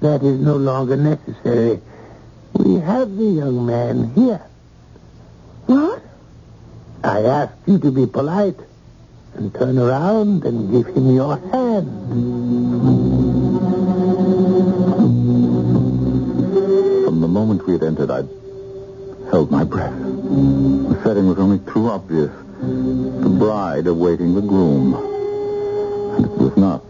[0.01, 1.79] that is no longer necessary.
[2.53, 4.41] We have the young man here.
[5.67, 6.01] What?
[7.03, 8.59] I asked you to be polite
[9.35, 13.00] and turn around and give him your hand.
[17.41, 18.21] Moment we had entered, I
[19.31, 19.97] held my breath.
[19.97, 22.29] The setting was only too obvious.
[22.59, 24.93] The bride awaiting the groom.
[26.15, 26.83] And it was not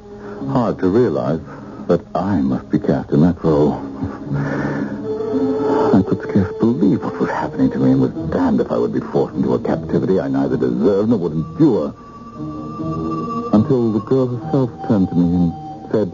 [0.52, 1.40] hard to realize
[1.88, 3.76] that I must be cast in that role.
[5.96, 8.92] I could scarce believe what was happening to me and was damned if I would
[8.94, 11.96] be forced into a captivity I neither deserved nor would endure.
[13.54, 16.12] Until the girl herself turned to me and said,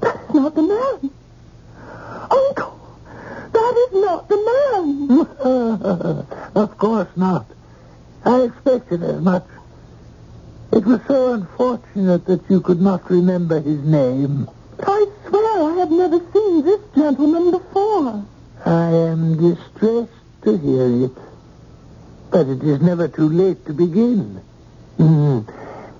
[0.00, 1.10] That's not the man.
[2.30, 2.78] Uncle,
[3.52, 6.26] that is not the man.
[6.54, 7.46] of course not.
[8.24, 9.46] I expected as much.
[10.72, 14.48] It was so unfortunate that you could not remember his name.
[14.80, 18.24] I swear I have never seen this gentleman before.
[18.64, 21.18] I am distressed to hear it.
[22.30, 24.40] But it is never too late to begin.
[24.98, 25.44] Mm.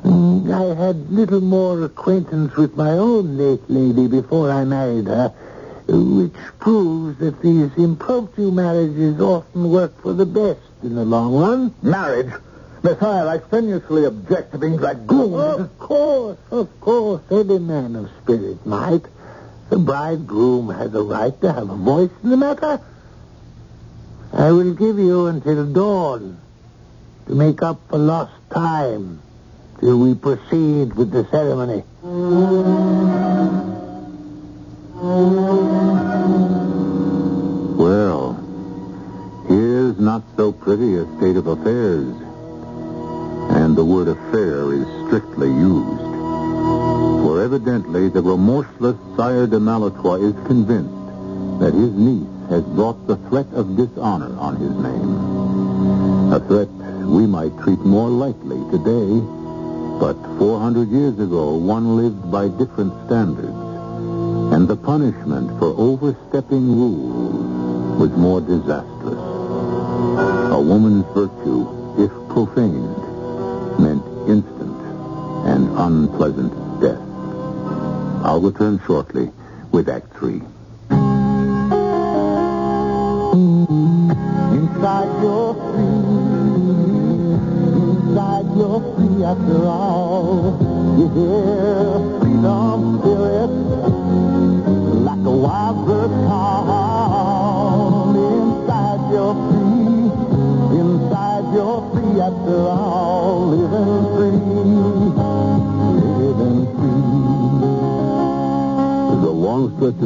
[0.05, 5.35] Mm, I had little more acquaintance with my own late lady before I married her,
[5.91, 11.75] which proves that these impromptu marriages often work for the best in the long run.
[11.83, 12.33] Marriage?
[12.83, 15.61] Messire, I strenuously object to being dragooned.
[15.61, 19.03] Of course, of course, any man of spirit might.
[19.69, 22.81] The bridegroom has a right to have a voice in the matter.
[24.33, 26.41] I will give you until dawn
[27.27, 29.21] to make up for lost time
[29.81, 31.85] till we proceed with the ceremony.
[40.11, 42.11] Not so pretty a state of affairs.
[43.55, 46.03] And the word affair is strictly used.
[47.23, 53.19] For evidently the remorseless Sire de Malétroit is convinced that his niece has brought the
[53.29, 56.33] threat of dishonor on his name.
[56.33, 56.71] A threat
[57.07, 59.11] we might treat more lightly today,
[60.01, 63.63] but 400 years ago one lived by different standards.
[64.55, 69.10] And the punishment for overstepping rules was more disastrous.
[70.01, 72.97] A woman's virtue, if profaned,
[73.79, 74.81] meant instant
[75.47, 77.01] and unpleasant death.
[78.25, 79.31] I'll return shortly
[79.73, 80.43] with Act Three.
[84.57, 85.95] Inside free.
[88.09, 88.47] Inside
[88.97, 90.57] free after all.
[90.97, 92.70] Hear freedom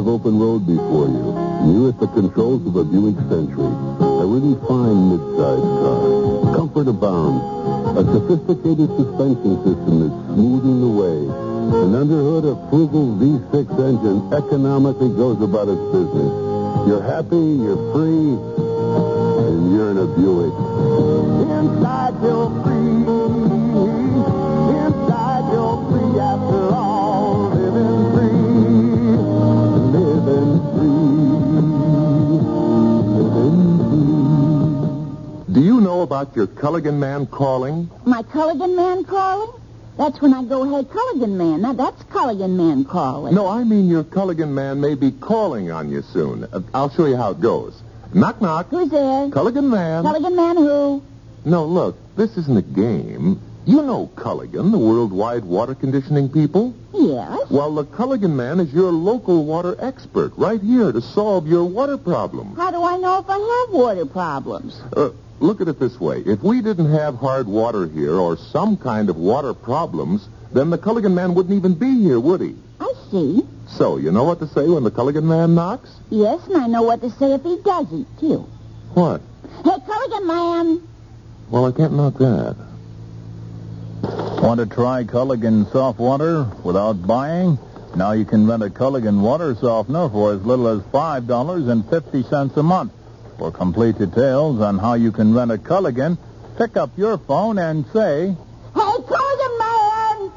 [0.05, 1.33] of open road before you,
[1.65, 3.73] you at the controls of a Buick Century.
[4.21, 6.53] A really fine mid-sized car.
[6.53, 7.41] Comfort abounds.
[7.97, 11.19] A sophisticated suspension system that's smoothing the way.
[11.81, 16.33] And under hood, a frugal V6 engine economically goes about its business.
[16.85, 18.37] You're happy, you're free,
[19.41, 20.53] and you're in a Buick.
[21.49, 22.74] Inside you're free.
[36.05, 37.89] About your Culligan man calling?
[38.05, 39.59] My Culligan man calling?
[39.97, 41.63] That's when I go, hey, Culligan man.
[41.63, 43.33] Now, that's Culligan man calling.
[43.33, 46.43] No, I mean your Culligan man may be calling on you soon.
[46.43, 47.81] Uh, I'll show you how it goes.
[48.13, 48.67] Knock, knock.
[48.69, 49.29] Who's there?
[49.29, 50.03] Culligan man.
[50.03, 51.01] Culligan man who?
[51.43, 53.41] No, look, this isn't a game.
[53.65, 56.75] You know Culligan, the worldwide water conditioning people.
[56.93, 57.49] Yes.
[57.49, 61.97] Well, the Culligan man is your local water expert right here to solve your water
[61.97, 62.55] problem.
[62.55, 64.79] How do I know if I have water problems?
[64.95, 66.21] Uh, look at it this way.
[66.25, 70.77] If we didn't have hard water here or some kind of water problems, then the
[70.77, 72.55] Culligan man wouldn't even be here, would he?
[72.79, 73.45] I see.
[73.67, 75.89] So, you know what to say when the Culligan man knocks?
[76.09, 78.47] Yes, and I know what to say if he doesn't, too.
[78.93, 79.21] What?
[79.63, 80.87] Hey, Culligan man.
[81.49, 82.55] Well, I can't knock that.
[84.41, 87.57] Want to try Culligan soft water without buying?
[87.95, 92.91] Now you can rent a Culligan water softener for as little as $5.50 a month.
[93.37, 96.17] For complete details on how you can rent a Culligan,
[96.57, 98.33] pick up your phone and say,
[98.73, 100.31] Hey, Culligan man.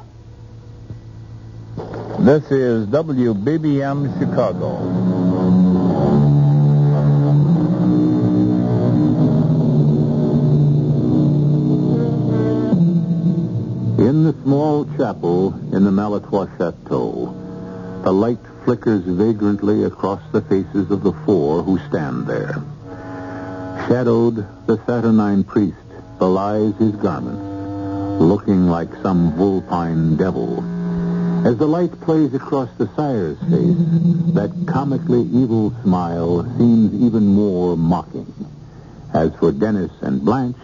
[2.25, 4.79] This is WBBM Chicago.
[13.99, 17.33] In the small chapel in the Malétroit Chateau,
[18.03, 22.61] the light flickers vagrantly across the faces of the four who stand there.
[23.87, 25.77] Shadowed, the saturnine priest
[26.19, 30.63] belies his garments, looking like some vulpine devil.
[31.47, 37.77] As the light plays across the sire's face, that comically evil smile seems even more
[37.77, 38.31] mocking.
[39.13, 40.57] As for Dennis and Blanche,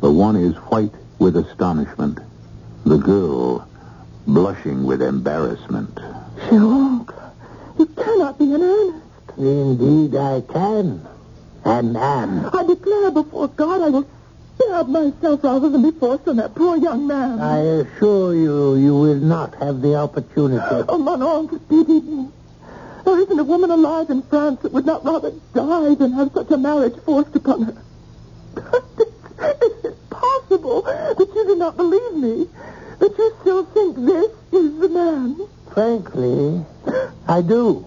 [0.00, 2.18] the one is white with astonishment,
[2.84, 3.68] the girl
[4.26, 6.00] blushing with embarrassment.
[6.48, 7.14] Sherlock,
[7.78, 9.04] you cannot be in earnest.
[9.36, 11.06] Indeed, I can.
[11.64, 12.50] And am.
[12.52, 14.06] I declare before God I will
[14.56, 17.40] stab myself rather than be forced on that poor young man.
[17.40, 20.84] I assure you, you will not have the opportunity.
[20.88, 22.28] Oh, Manon, pity me.
[23.04, 26.50] There isn't a woman alive in France that would not rather die than have such
[26.50, 27.82] a marriage forced upon her.
[28.56, 32.48] Is it possible that you do not believe me?
[32.98, 35.36] That you still think this is the man?
[35.72, 36.64] Frankly,
[37.26, 37.84] I do.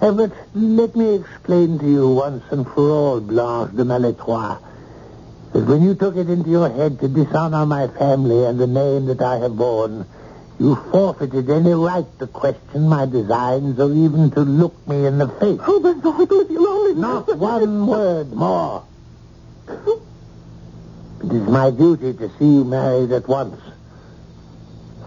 [0.00, 4.58] Uh, but let me explain to you once and for all, Blanche de Malétroit,
[5.52, 9.06] that when you took it into your head to dishonor my family and the name
[9.06, 10.06] that I have borne,
[10.58, 15.28] you forfeited any right to question my designs or even to look me in the
[15.28, 15.60] face.
[15.66, 16.94] Oh, Bernard, if you only...
[17.00, 18.84] Not one word more.
[19.66, 23.60] It is my duty to see you married at once.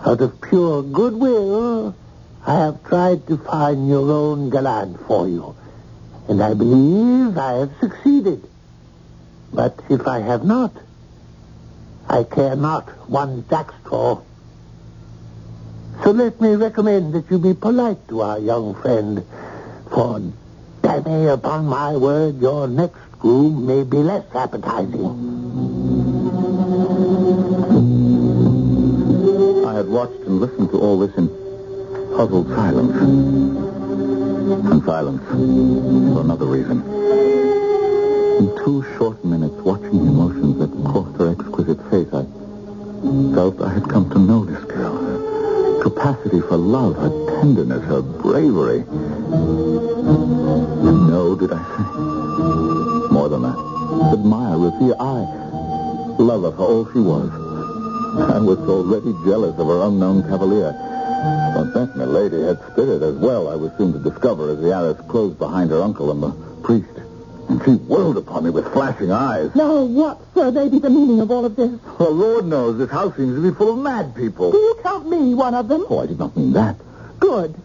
[0.05, 1.95] Out of pure goodwill,
[2.47, 5.53] I have tried to find your own gallant for you.
[6.29, 8.47] And I believe I have succeeded.
[9.53, 10.71] But if I have not,
[12.07, 14.23] I care not one jackstraw.
[16.03, 19.25] So let me recommend that you be polite to our young friend,
[19.89, 20.21] for
[20.81, 25.03] damn upon my word, your next groom may be less appetizing.
[29.65, 31.46] I had watched and listened to all this in
[32.17, 32.97] puzzled silence.
[32.97, 36.81] And silence for another reason.
[38.39, 42.25] In two short minutes, watching the emotions that crossed her exquisite face, I
[43.35, 44.97] felt I had come to know this girl.
[44.97, 48.79] Her capacity for love, her tenderness, her bravery.
[50.87, 51.83] And know, did I say?
[53.13, 53.59] More than that.
[54.13, 55.21] Admire, revere, I
[56.17, 57.29] love her for all she was.
[58.33, 60.86] I was already jealous of her unknown cavalier.
[61.53, 64.97] But that milady had spirit as well, I was soon to discover as the arras
[65.07, 66.29] closed behind her uncle and the
[66.63, 66.89] priest.
[67.49, 69.55] And she whirled upon me with flashing eyes.
[69.55, 71.71] Now, what, sir, may be the meaning of all of this?
[71.97, 74.51] Well, Lord knows this house seems to be full of mad people.
[74.51, 75.85] Do you count me one of them?
[75.89, 76.75] Oh, I did not mean that.
[77.19, 77.55] Good.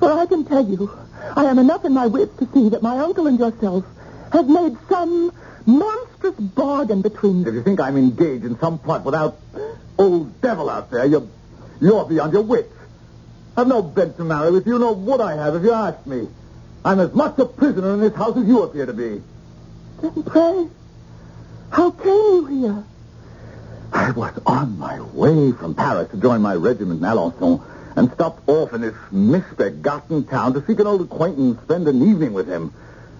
[0.00, 0.90] For I can tell you,
[1.36, 3.84] I am enough in my wits to see that my uncle and yourself
[4.32, 5.32] have made some
[5.64, 7.48] monstrous bargain between you.
[7.48, 9.38] If you think I'm engaged in some plot without
[9.96, 11.26] old devil out there, you're,
[11.80, 12.72] you're beyond your wits.
[13.56, 16.28] I've no bed to marry with you, nor would I have if you asked me.
[16.84, 19.20] I'm as much a prisoner in this house as you appear to be.
[20.00, 20.68] Then pray,
[21.70, 22.84] how came you here?
[23.92, 27.62] I was on my way from Paris to join my regiment in Alençon
[27.96, 32.08] and stopped off in this misbegotten town to seek an old acquaintance, and spend an
[32.08, 32.72] evening with him.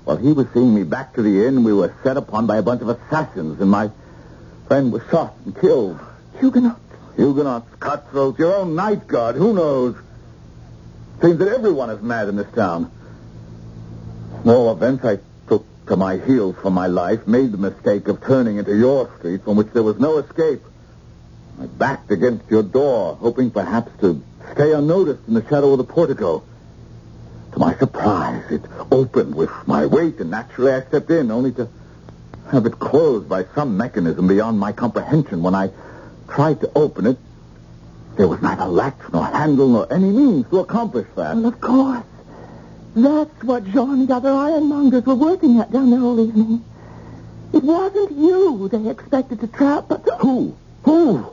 [0.04, 2.62] While he was seeing me back to the inn, we were set upon by a
[2.62, 3.90] bunch of assassins, and my
[4.68, 5.98] friend was shot and killed.
[6.38, 6.87] Huguenots.
[7.18, 9.96] Huguenots, cutthroats, your own night guard, who knows?
[11.20, 12.92] Seems that everyone is mad in this town.
[14.46, 18.58] All events, I took to my heels for my life, made the mistake of turning
[18.58, 20.62] into your street from which there was no escape.
[21.60, 25.84] I backed against your door, hoping perhaps to stay unnoticed in the shadow of the
[25.92, 26.44] portico.
[27.50, 28.62] To my surprise, it
[28.92, 31.68] opened with my weight, and naturally I stepped in, only to
[32.52, 35.42] have it closed by some mechanism beyond my comprehension.
[35.42, 35.70] When I
[36.28, 37.18] tried to open it,
[38.16, 41.36] there was neither latch nor handle nor any means to accomplish that.
[41.36, 42.04] Well, of course.
[42.96, 46.64] That's what Jean and the other ironmongers were working at down there all evening.
[47.52, 50.16] It wasn't you they expected to trap, but the...
[50.16, 50.56] Who?
[50.82, 51.30] Who?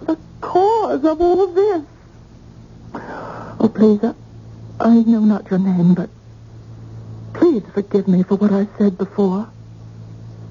[0.00, 1.82] The cause of all this.
[3.60, 4.14] Oh, please, I,
[4.80, 6.10] I know not your name, but
[7.34, 9.48] please forgive me for what I said before.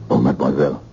[0.10, 0.84] Oh, mademoiselle.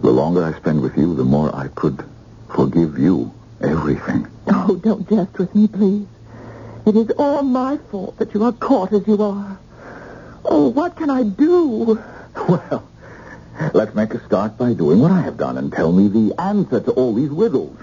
[0.00, 2.04] The longer I spend with you, the more I could
[2.48, 4.26] forgive you everything.
[4.46, 6.06] Oh, don't jest with me, please.
[6.86, 9.58] It is all my fault that you are caught as you are.
[10.44, 12.02] Oh, what can I do?
[12.48, 12.88] Well,
[13.74, 16.80] let's make a start by doing what I have done and tell me the answer
[16.80, 17.76] to all these riddles.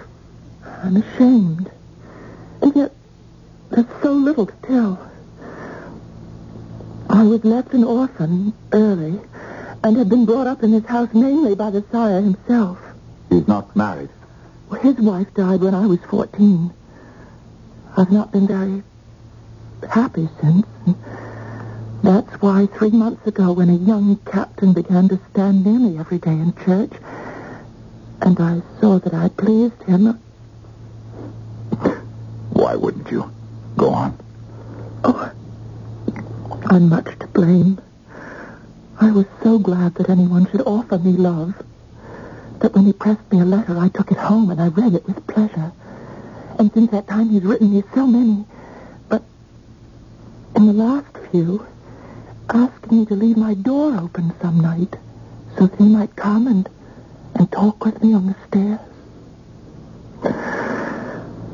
[0.63, 1.69] I'm ashamed.
[2.61, 2.93] And yet,
[3.69, 5.11] there's so little to tell.
[7.09, 9.19] I was left an orphan early
[9.85, 12.79] and had been brought up in this house mainly by the sire himself.
[13.29, 14.09] He's not married.
[14.67, 16.73] Well, his wife died when I was 14.
[17.95, 18.81] I've not been very
[19.87, 20.65] happy since.
[20.87, 20.95] And
[22.01, 26.17] that's why three months ago, when a young captain began to stand near me every
[26.17, 26.93] day in church,
[28.21, 30.19] and I saw that I pleased him,
[32.53, 33.31] Why wouldn't you?
[33.77, 34.17] Go on.
[35.03, 35.31] oh,
[36.71, 37.79] I'm much to blame.
[39.05, 41.53] I was so glad that anyone should offer me love
[42.57, 45.05] that when he pressed me a letter, I took it home and I read it
[45.05, 45.73] with pleasure.
[46.57, 48.45] And since that time, he's written me so many.
[49.07, 49.21] But
[50.55, 51.67] in the last few,
[52.49, 54.95] asked me to leave my door open some night
[55.55, 56.67] so that he might come and,
[57.35, 58.79] and talk with me on the stairs.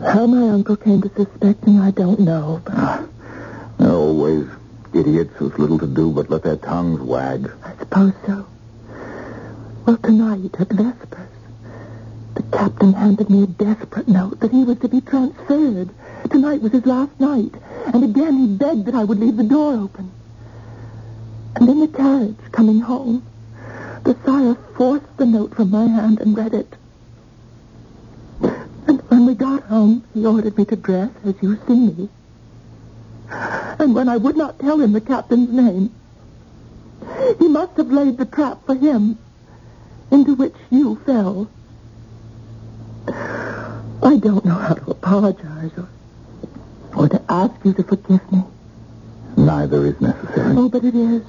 [0.04, 4.47] How my uncle came to suspect me, I don't know, but are always
[4.94, 7.52] idiots who's little to do but let their tongues wag.
[7.64, 8.46] I suppose so.
[9.86, 11.30] Well, tonight at Vespers,
[12.36, 15.89] the captain handed me a desperate note that he was to be transferred.
[16.30, 17.54] Tonight was his last night,
[17.94, 20.12] and again he begged that I would leave the door open.
[21.56, 23.24] And in the carriage coming home,
[24.04, 26.74] the sire forced the note from my hand and read it.
[28.88, 32.10] And when we got home, he ordered me to dress as you see me.
[33.80, 35.91] And when I would not tell him the captain's name,
[37.39, 39.17] he must have laid the trap for him,
[40.11, 41.49] into which you fell.
[43.07, 45.88] I don't know how to apologize or,
[46.95, 48.43] or to ask you to forgive me.
[49.38, 50.55] Neither is necessary.
[50.57, 51.24] Oh, but it is.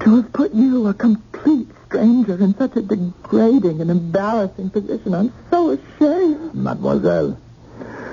[0.00, 5.32] To have put you, a complete stranger, in such a degrading and embarrassing position, I'm
[5.50, 6.54] so ashamed.
[6.54, 7.38] Mademoiselle,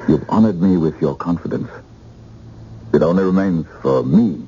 [0.07, 1.69] you've honored me with your confidence.
[2.93, 4.47] It only remains for me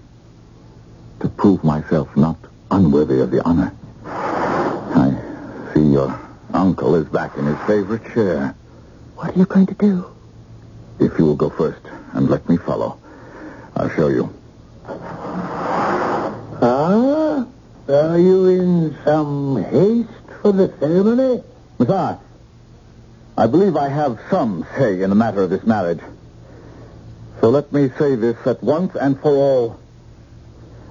[1.20, 2.38] to prove myself not
[2.72, 3.74] unworthy of the honor.
[4.06, 5.14] I
[5.74, 6.20] see your
[6.54, 8.56] uncle is back in his favorite chair.
[9.16, 10.06] What are you going to do?
[11.00, 11.82] If you will go first
[12.14, 13.00] and let me follow,
[13.76, 14.34] I'll show you.
[16.62, 17.46] Ah?
[17.90, 20.10] Are you in some haste
[20.42, 21.44] for the ceremony?
[21.78, 22.20] Besides,
[23.38, 26.02] I believe I have some say in the matter of this marriage.
[27.42, 29.80] So let me say this at once and for all.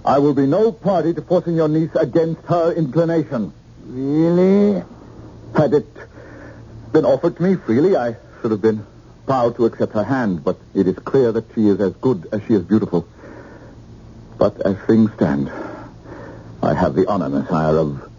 [0.04, 3.52] I will be no party to forcing your niece against her inclination.
[3.84, 4.82] Really?
[5.54, 5.86] Had it
[6.92, 8.86] been offered to me freely, I should have been
[9.26, 12.40] proud to accept her hand, but it is clear that she is as good as
[12.46, 13.06] she is beautiful.
[14.38, 15.50] But as things stand,
[16.62, 18.10] I have the honor, Messire, of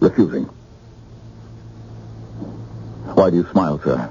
[0.00, 0.44] refusing.
[3.14, 4.10] Why do you smile, sir?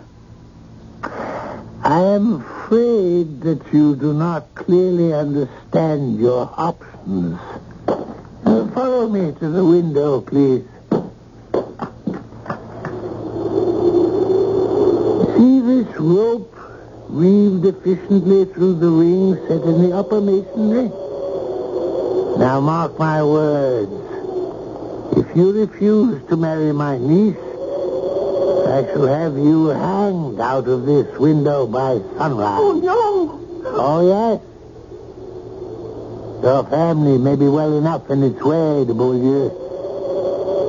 [1.86, 7.40] I am afraid that you do not clearly understand your options.
[7.88, 10.66] Uh, follow me to the window, please.
[15.38, 16.58] See this rope
[17.08, 20.90] reeved efficiently through the ring set in the upper masonry.
[22.40, 23.92] Now mark my words.
[25.16, 27.38] If you refuse to marry my niece,
[28.76, 32.59] I shall have you hanged out of this window by sunrise.
[32.59, 33.39] Oh, no.
[33.63, 34.41] Oh, yes.
[36.43, 39.49] Your family may be well enough in its way, de Beaulieu.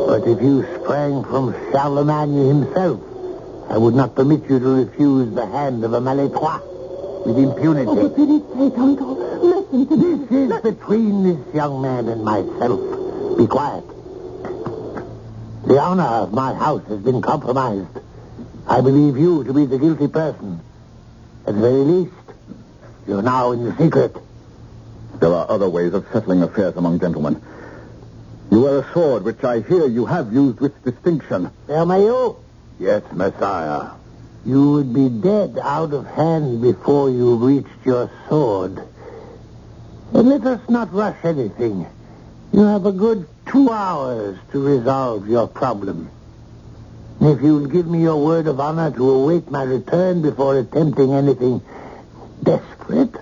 [0.06, 3.00] But if you sprang from Charlemagne himself,
[3.68, 6.62] I would not permit you to refuse the hand of a Malétroit
[7.26, 7.90] with impunity.
[7.90, 10.52] Oh, for pity's sake, Uncle, listen to This this.
[10.56, 12.78] is between this young man and myself.
[13.36, 13.82] Be quiet.
[15.76, 17.98] The honor of my house has been compromised.
[18.66, 20.60] I believe you to be the guilty person.
[21.46, 22.14] At the very least,
[23.06, 24.16] you're now in the secret.
[25.20, 27.42] There are other ways of settling affairs among gentlemen.
[28.50, 31.50] You wear a sword, which I hear you have used with distinction.
[31.68, 32.36] Père Maillot,
[32.78, 33.90] Yes, Messire.
[34.46, 38.80] you would be dead out of hand before you reached your sword.
[40.14, 41.86] And let us not rush anything.
[42.56, 46.10] You have a good two hours to resolve your problem.
[47.20, 51.60] If you'll give me your word of honor to await my return before attempting anything
[52.42, 53.14] desperate,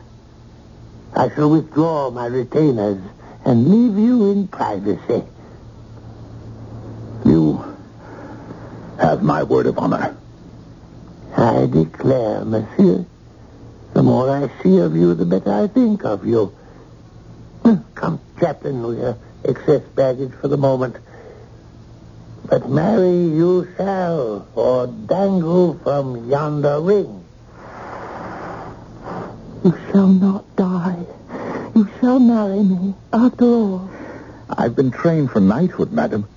[1.16, 3.03] I shall withdraw my retainers
[3.45, 5.24] and leave you in privacy.
[7.24, 7.74] You
[9.01, 10.16] have my word of honor.
[11.37, 13.05] I declare, monsieur,
[13.95, 16.55] the more I see of you, the better I think of you.
[17.62, 17.76] Hmm,
[18.39, 19.14] Captain, we'll uh,
[19.45, 20.97] excess baggage for the moment.
[22.47, 27.24] But marry you shall, or dangle from yonder ring.
[29.64, 31.05] You shall not die.
[31.74, 33.91] You shall marry me, after all.
[34.51, 36.28] I've been trained for knighthood, madam.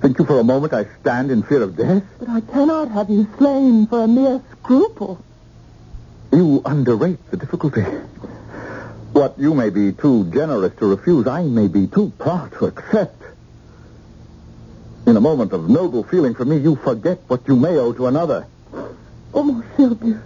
[0.00, 2.02] Think you for a moment I stand in fear of death?
[2.18, 5.22] But I cannot have you slain for a mere scruple.
[6.32, 7.84] You underrate the difficulty.
[9.22, 13.22] What you may be too generous to refuse, I may be too proud to accept.
[15.06, 18.08] In a moment of noble feeling for me, you forget what you may owe to
[18.08, 18.48] another.
[19.32, 20.20] Oh, mon Sylvia.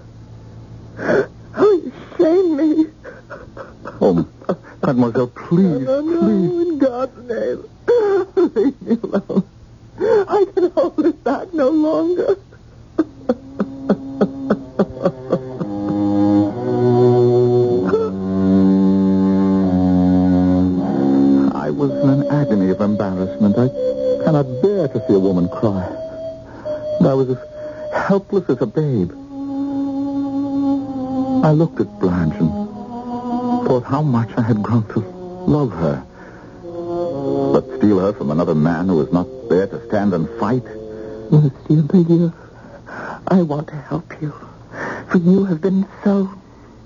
[0.96, 2.86] How you shame me.
[4.00, 4.26] Oh,
[4.82, 6.66] mademoiselle, please, Oh, no, please.
[6.66, 7.64] in God's name.
[8.54, 9.46] Leave me alone.
[10.00, 12.38] I can hold it back no longer.
[22.96, 23.58] embarrassment.
[23.58, 23.68] I
[24.24, 25.84] cannot bear to see a woman cry.
[26.98, 27.38] And I was as
[27.92, 29.12] helpless as a babe.
[31.44, 32.50] I looked at Blanche and
[33.66, 36.02] thought how much I had grown to love her.
[37.52, 40.64] But steal her from another man who was not there to stand and fight?
[41.30, 42.32] Monsieur Beaulieu,
[43.28, 44.32] I want to help you.
[45.10, 46.30] For you have been so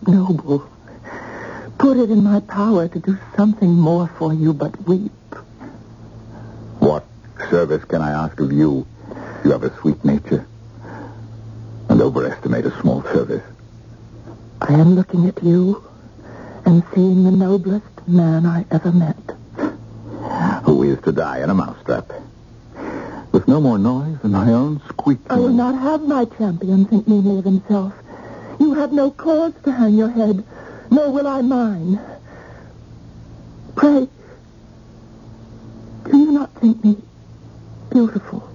[0.07, 0.69] noble.
[1.79, 5.13] Put it in my power to do something more for you but weep.
[7.51, 8.87] What service can I ask of you?
[9.45, 10.47] You have a sweet nature.
[11.89, 13.43] And overestimate a small service.
[14.61, 15.83] I am looking at you
[16.65, 19.17] and seeing the noblest man I ever met.
[20.63, 22.13] Who is to die in a mousetrap?
[23.33, 25.27] With no more noise than my own squeaking.
[25.29, 27.93] I will not have my champion think meanly of himself.
[28.61, 30.45] You have no cause to hang your head,
[30.93, 31.99] nor will I mine.
[33.75, 34.07] Pray,
[36.05, 37.03] do you not think me
[37.91, 38.49] beautiful?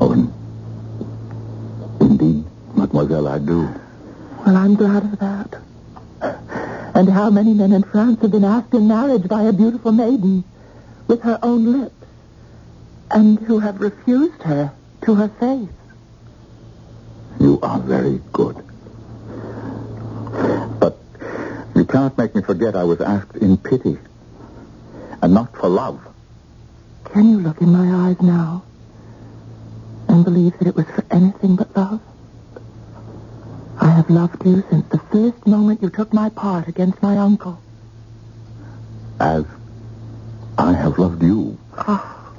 [0.00, 0.32] Oh, in-
[2.00, 2.44] indeed,
[3.16, 3.68] mademoiselle, I do.
[4.44, 5.60] Well, I'm glad of that.
[6.94, 10.44] And how many men in France have been asked in marriage by a beautiful maiden
[11.08, 11.94] with her own lips,
[13.10, 15.68] and who have refused her to her face?
[17.38, 18.56] You are very good.
[20.80, 20.98] But
[21.74, 23.98] you cannot make me forget I was asked in pity,
[25.22, 26.00] and not for love.
[27.12, 28.64] Can you look in my eyes now
[30.08, 32.00] and believe that it was for anything but love?
[33.80, 37.60] I have loved you since the first moment you took my part against my uncle.
[39.20, 39.44] As
[40.58, 41.58] I have loved you.
[41.76, 42.32] Oh,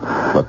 [0.00, 0.46] But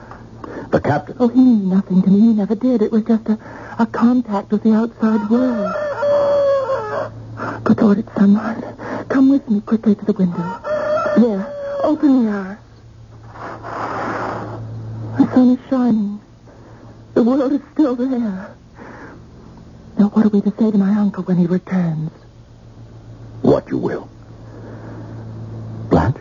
[0.72, 1.16] the captain...
[1.20, 2.20] oh, he knew nothing to me.
[2.20, 2.82] He never did.
[2.82, 3.38] It was just a,
[3.80, 5.74] a contact with the outside world.
[7.64, 8.64] Good Lord, it's sunrise.
[9.10, 10.60] Come with me quickly to the window.
[11.18, 12.58] There, open the arras.
[15.18, 16.22] The sun is shining.
[17.16, 18.56] The world is still there.
[20.00, 22.12] Now, what are we to say to my uncle when he returns?
[23.42, 24.10] What you will.
[25.90, 26.16] Blanche,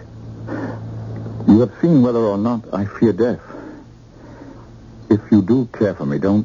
[1.47, 3.41] you have seen whether or not I fear death.
[5.09, 6.45] If you do care for me, don't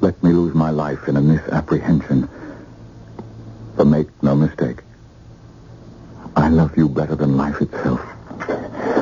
[0.00, 2.30] let me lose my life in a misapprehension.
[3.76, 4.82] But make no mistake,
[6.34, 8.00] I love you better than life itself.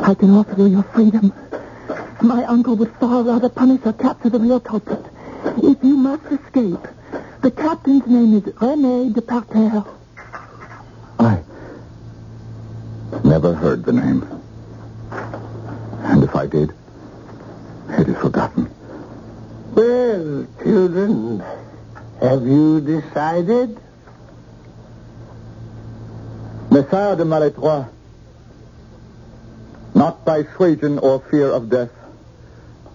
[0.03, 1.33] I can offer you your freedom.
[2.23, 5.05] My uncle would far rather punish or capture the real culprit.
[5.63, 6.87] If you must escape,
[7.43, 9.85] the captain's name is René de Parterre.
[11.19, 11.41] I
[13.25, 14.27] never heard the name.
[15.11, 16.75] And if I did,
[17.89, 18.71] it is forgotten.
[19.75, 21.43] Well, children,
[22.21, 23.81] have you decided?
[26.71, 27.89] Messire de Malétroit,
[29.95, 31.91] not by suasion or fear of death,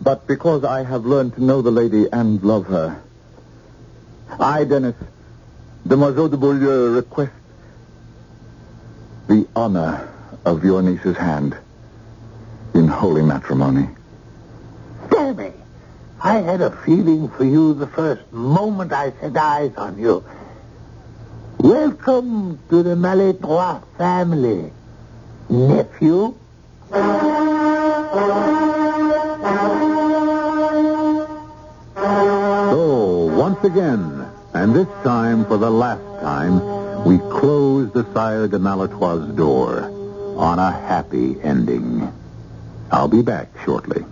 [0.02, 3.02] but because I have learned to know the lady and love her.
[4.40, 4.96] I, Dennis,
[5.88, 7.32] Damoiseau de Beaulieu, request
[9.28, 10.08] the honor
[10.46, 11.58] of your niece's hand
[12.74, 13.90] in holy matrimony.
[15.10, 15.54] Damn
[16.22, 20.24] I had a feeling for you the first moment I set eyes on you.
[21.60, 24.72] Welcome to the Malétroit family,
[25.50, 26.36] nephew.
[32.72, 34.15] So, once again,
[34.56, 39.84] and this time for the last time, we close the Sire de Malétroit's door
[40.38, 42.10] on a happy ending.
[42.90, 44.06] I'll be back shortly.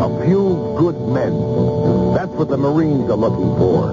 [0.00, 1.32] A few good men.
[2.14, 3.90] That's what the Marines are looking for.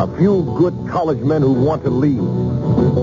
[0.00, 2.49] A few good college men who want to lead.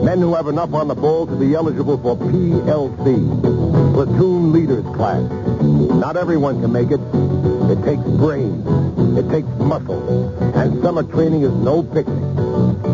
[0.08, 3.44] Men who have enough on the ball to be eligible for PLC,
[3.94, 5.30] Platoon Leaders Class.
[5.62, 7.02] Not everyone can make it.
[7.68, 8.66] It takes brains.
[9.20, 10.00] It takes muscle.
[10.56, 12.24] And summer training is no picnic.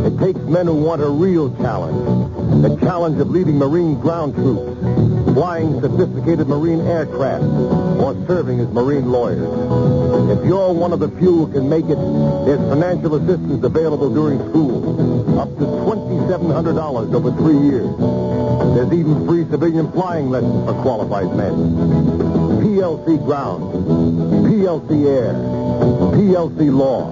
[0.10, 2.64] It takes men who want a real challenge.
[2.64, 4.74] The challenge of leading Marine ground troops,
[5.36, 9.54] flying sophisticated Marine aircraft, or serving as Marine lawyers.
[10.36, 12.00] If you're one of the few who can make it,
[12.46, 15.13] there's financial assistance available during school,
[15.44, 17.92] up to $2,700 over three years.
[18.76, 21.52] There's even free civilian flying lessons for qualified men.
[22.64, 23.74] PLC ground,
[24.48, 25.34] PLC air,
[26.16, 27.12] PLC law,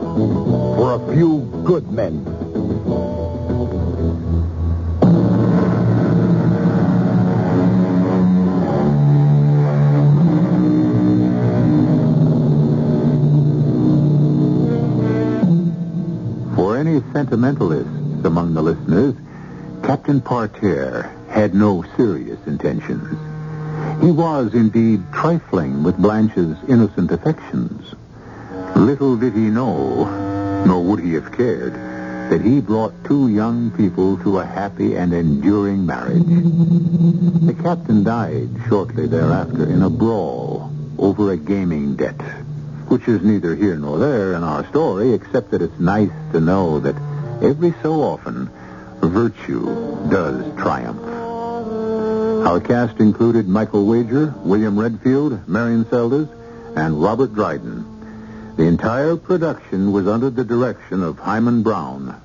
[0.78, 2.24] for a few good men.
[16.56, 17.02] For any
[18.26, 19.16] among the listeners,
[19.84, 23.18] Captain Parterre had no serious intentions.
[24.02, 27.94] He was indeed trifling with Blanche's innocent affections.
[28.76, 30.06] Little did he know,
[30.66, 35.14] nor would he have cared, that he brought two young people to a happy and
[35.14, 36.24] enduring marriage.
[36.26, 42.22] The captain died shortly thereafter in a brawl over a gaming debt,
[42.88, 46.80] which is neither here nor there in our story, except that it's nice to know
[46.80, 46.96] that
[47.42, 48.50] every so often
[49.02, 49.66] virtue
[50.10, 51.02] does triumph.
[52.48, 56.30] Our cast included Michael Wager, William Redfield, Marion Seldes,
[56.76, 57.86] and Robert Dryden.
[58.58, 62.22] The entire production was under the direction of Himan Brown.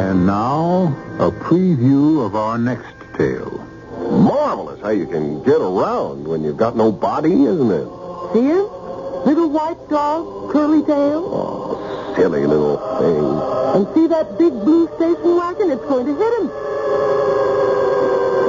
[0.00, 3.64] And now, a preview of our next tale.
[4.10, 7.88] Marvelous how you can get around when you've got no body, isn't it?
[8.32, 8.77] See him?
[9.26, 11.28] Little white dog, curly tail.
[11.32, 13.84] Oh, silly little thing.
[13.84, 15.70] And see that big blue station wagon?
[15.70, 16.46] It's going to hit him.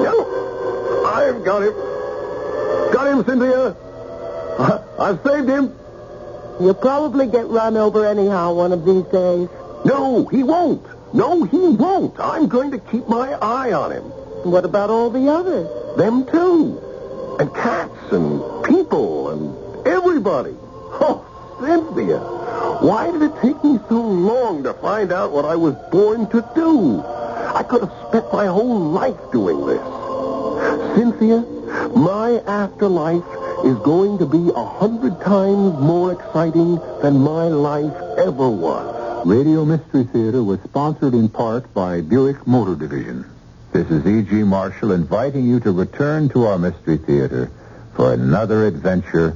[0.04, 1.74] No, I've got him.
[2.94, 3.76] Got him, Cynthia.
[5.00, 5.76] I've saved him.
[6.60, 9.50] You'll probably get run over anyhow one of these days.
[9.86, 10.86] No, he won't.
[11.14, 12.20] No, he won't.
[12.20, 14.04] I'm going to keep my eye on him.
[14.44, 15.68] What about all the others?
[15.98, 17.38] Them too.
[17.40, 20.56] And cats and people and everybody.
[21.02, 21.26] Oh,
[21.60, 26.30] Cynthia, why did it take me so long to find out what I was born
[26.30, 27.02] to do?
[27.02, 29.82] I could have spent my whole life doing this.
[30.96, 31.42] Cynthia,
[31.96, 33.24] my afterlife
[33.66, 39.26] is going to be a hundred times more exciting than my life ever was.
[39.26, 43.26] Radio Mystery Theater was sponsored in part by Buick Motor Division.
[43.74, 44.44] This is E.G.
[44.44, 47.52] Marshall inviting you to return to our Mystery Theater
[47.96, 49.36] for another adventure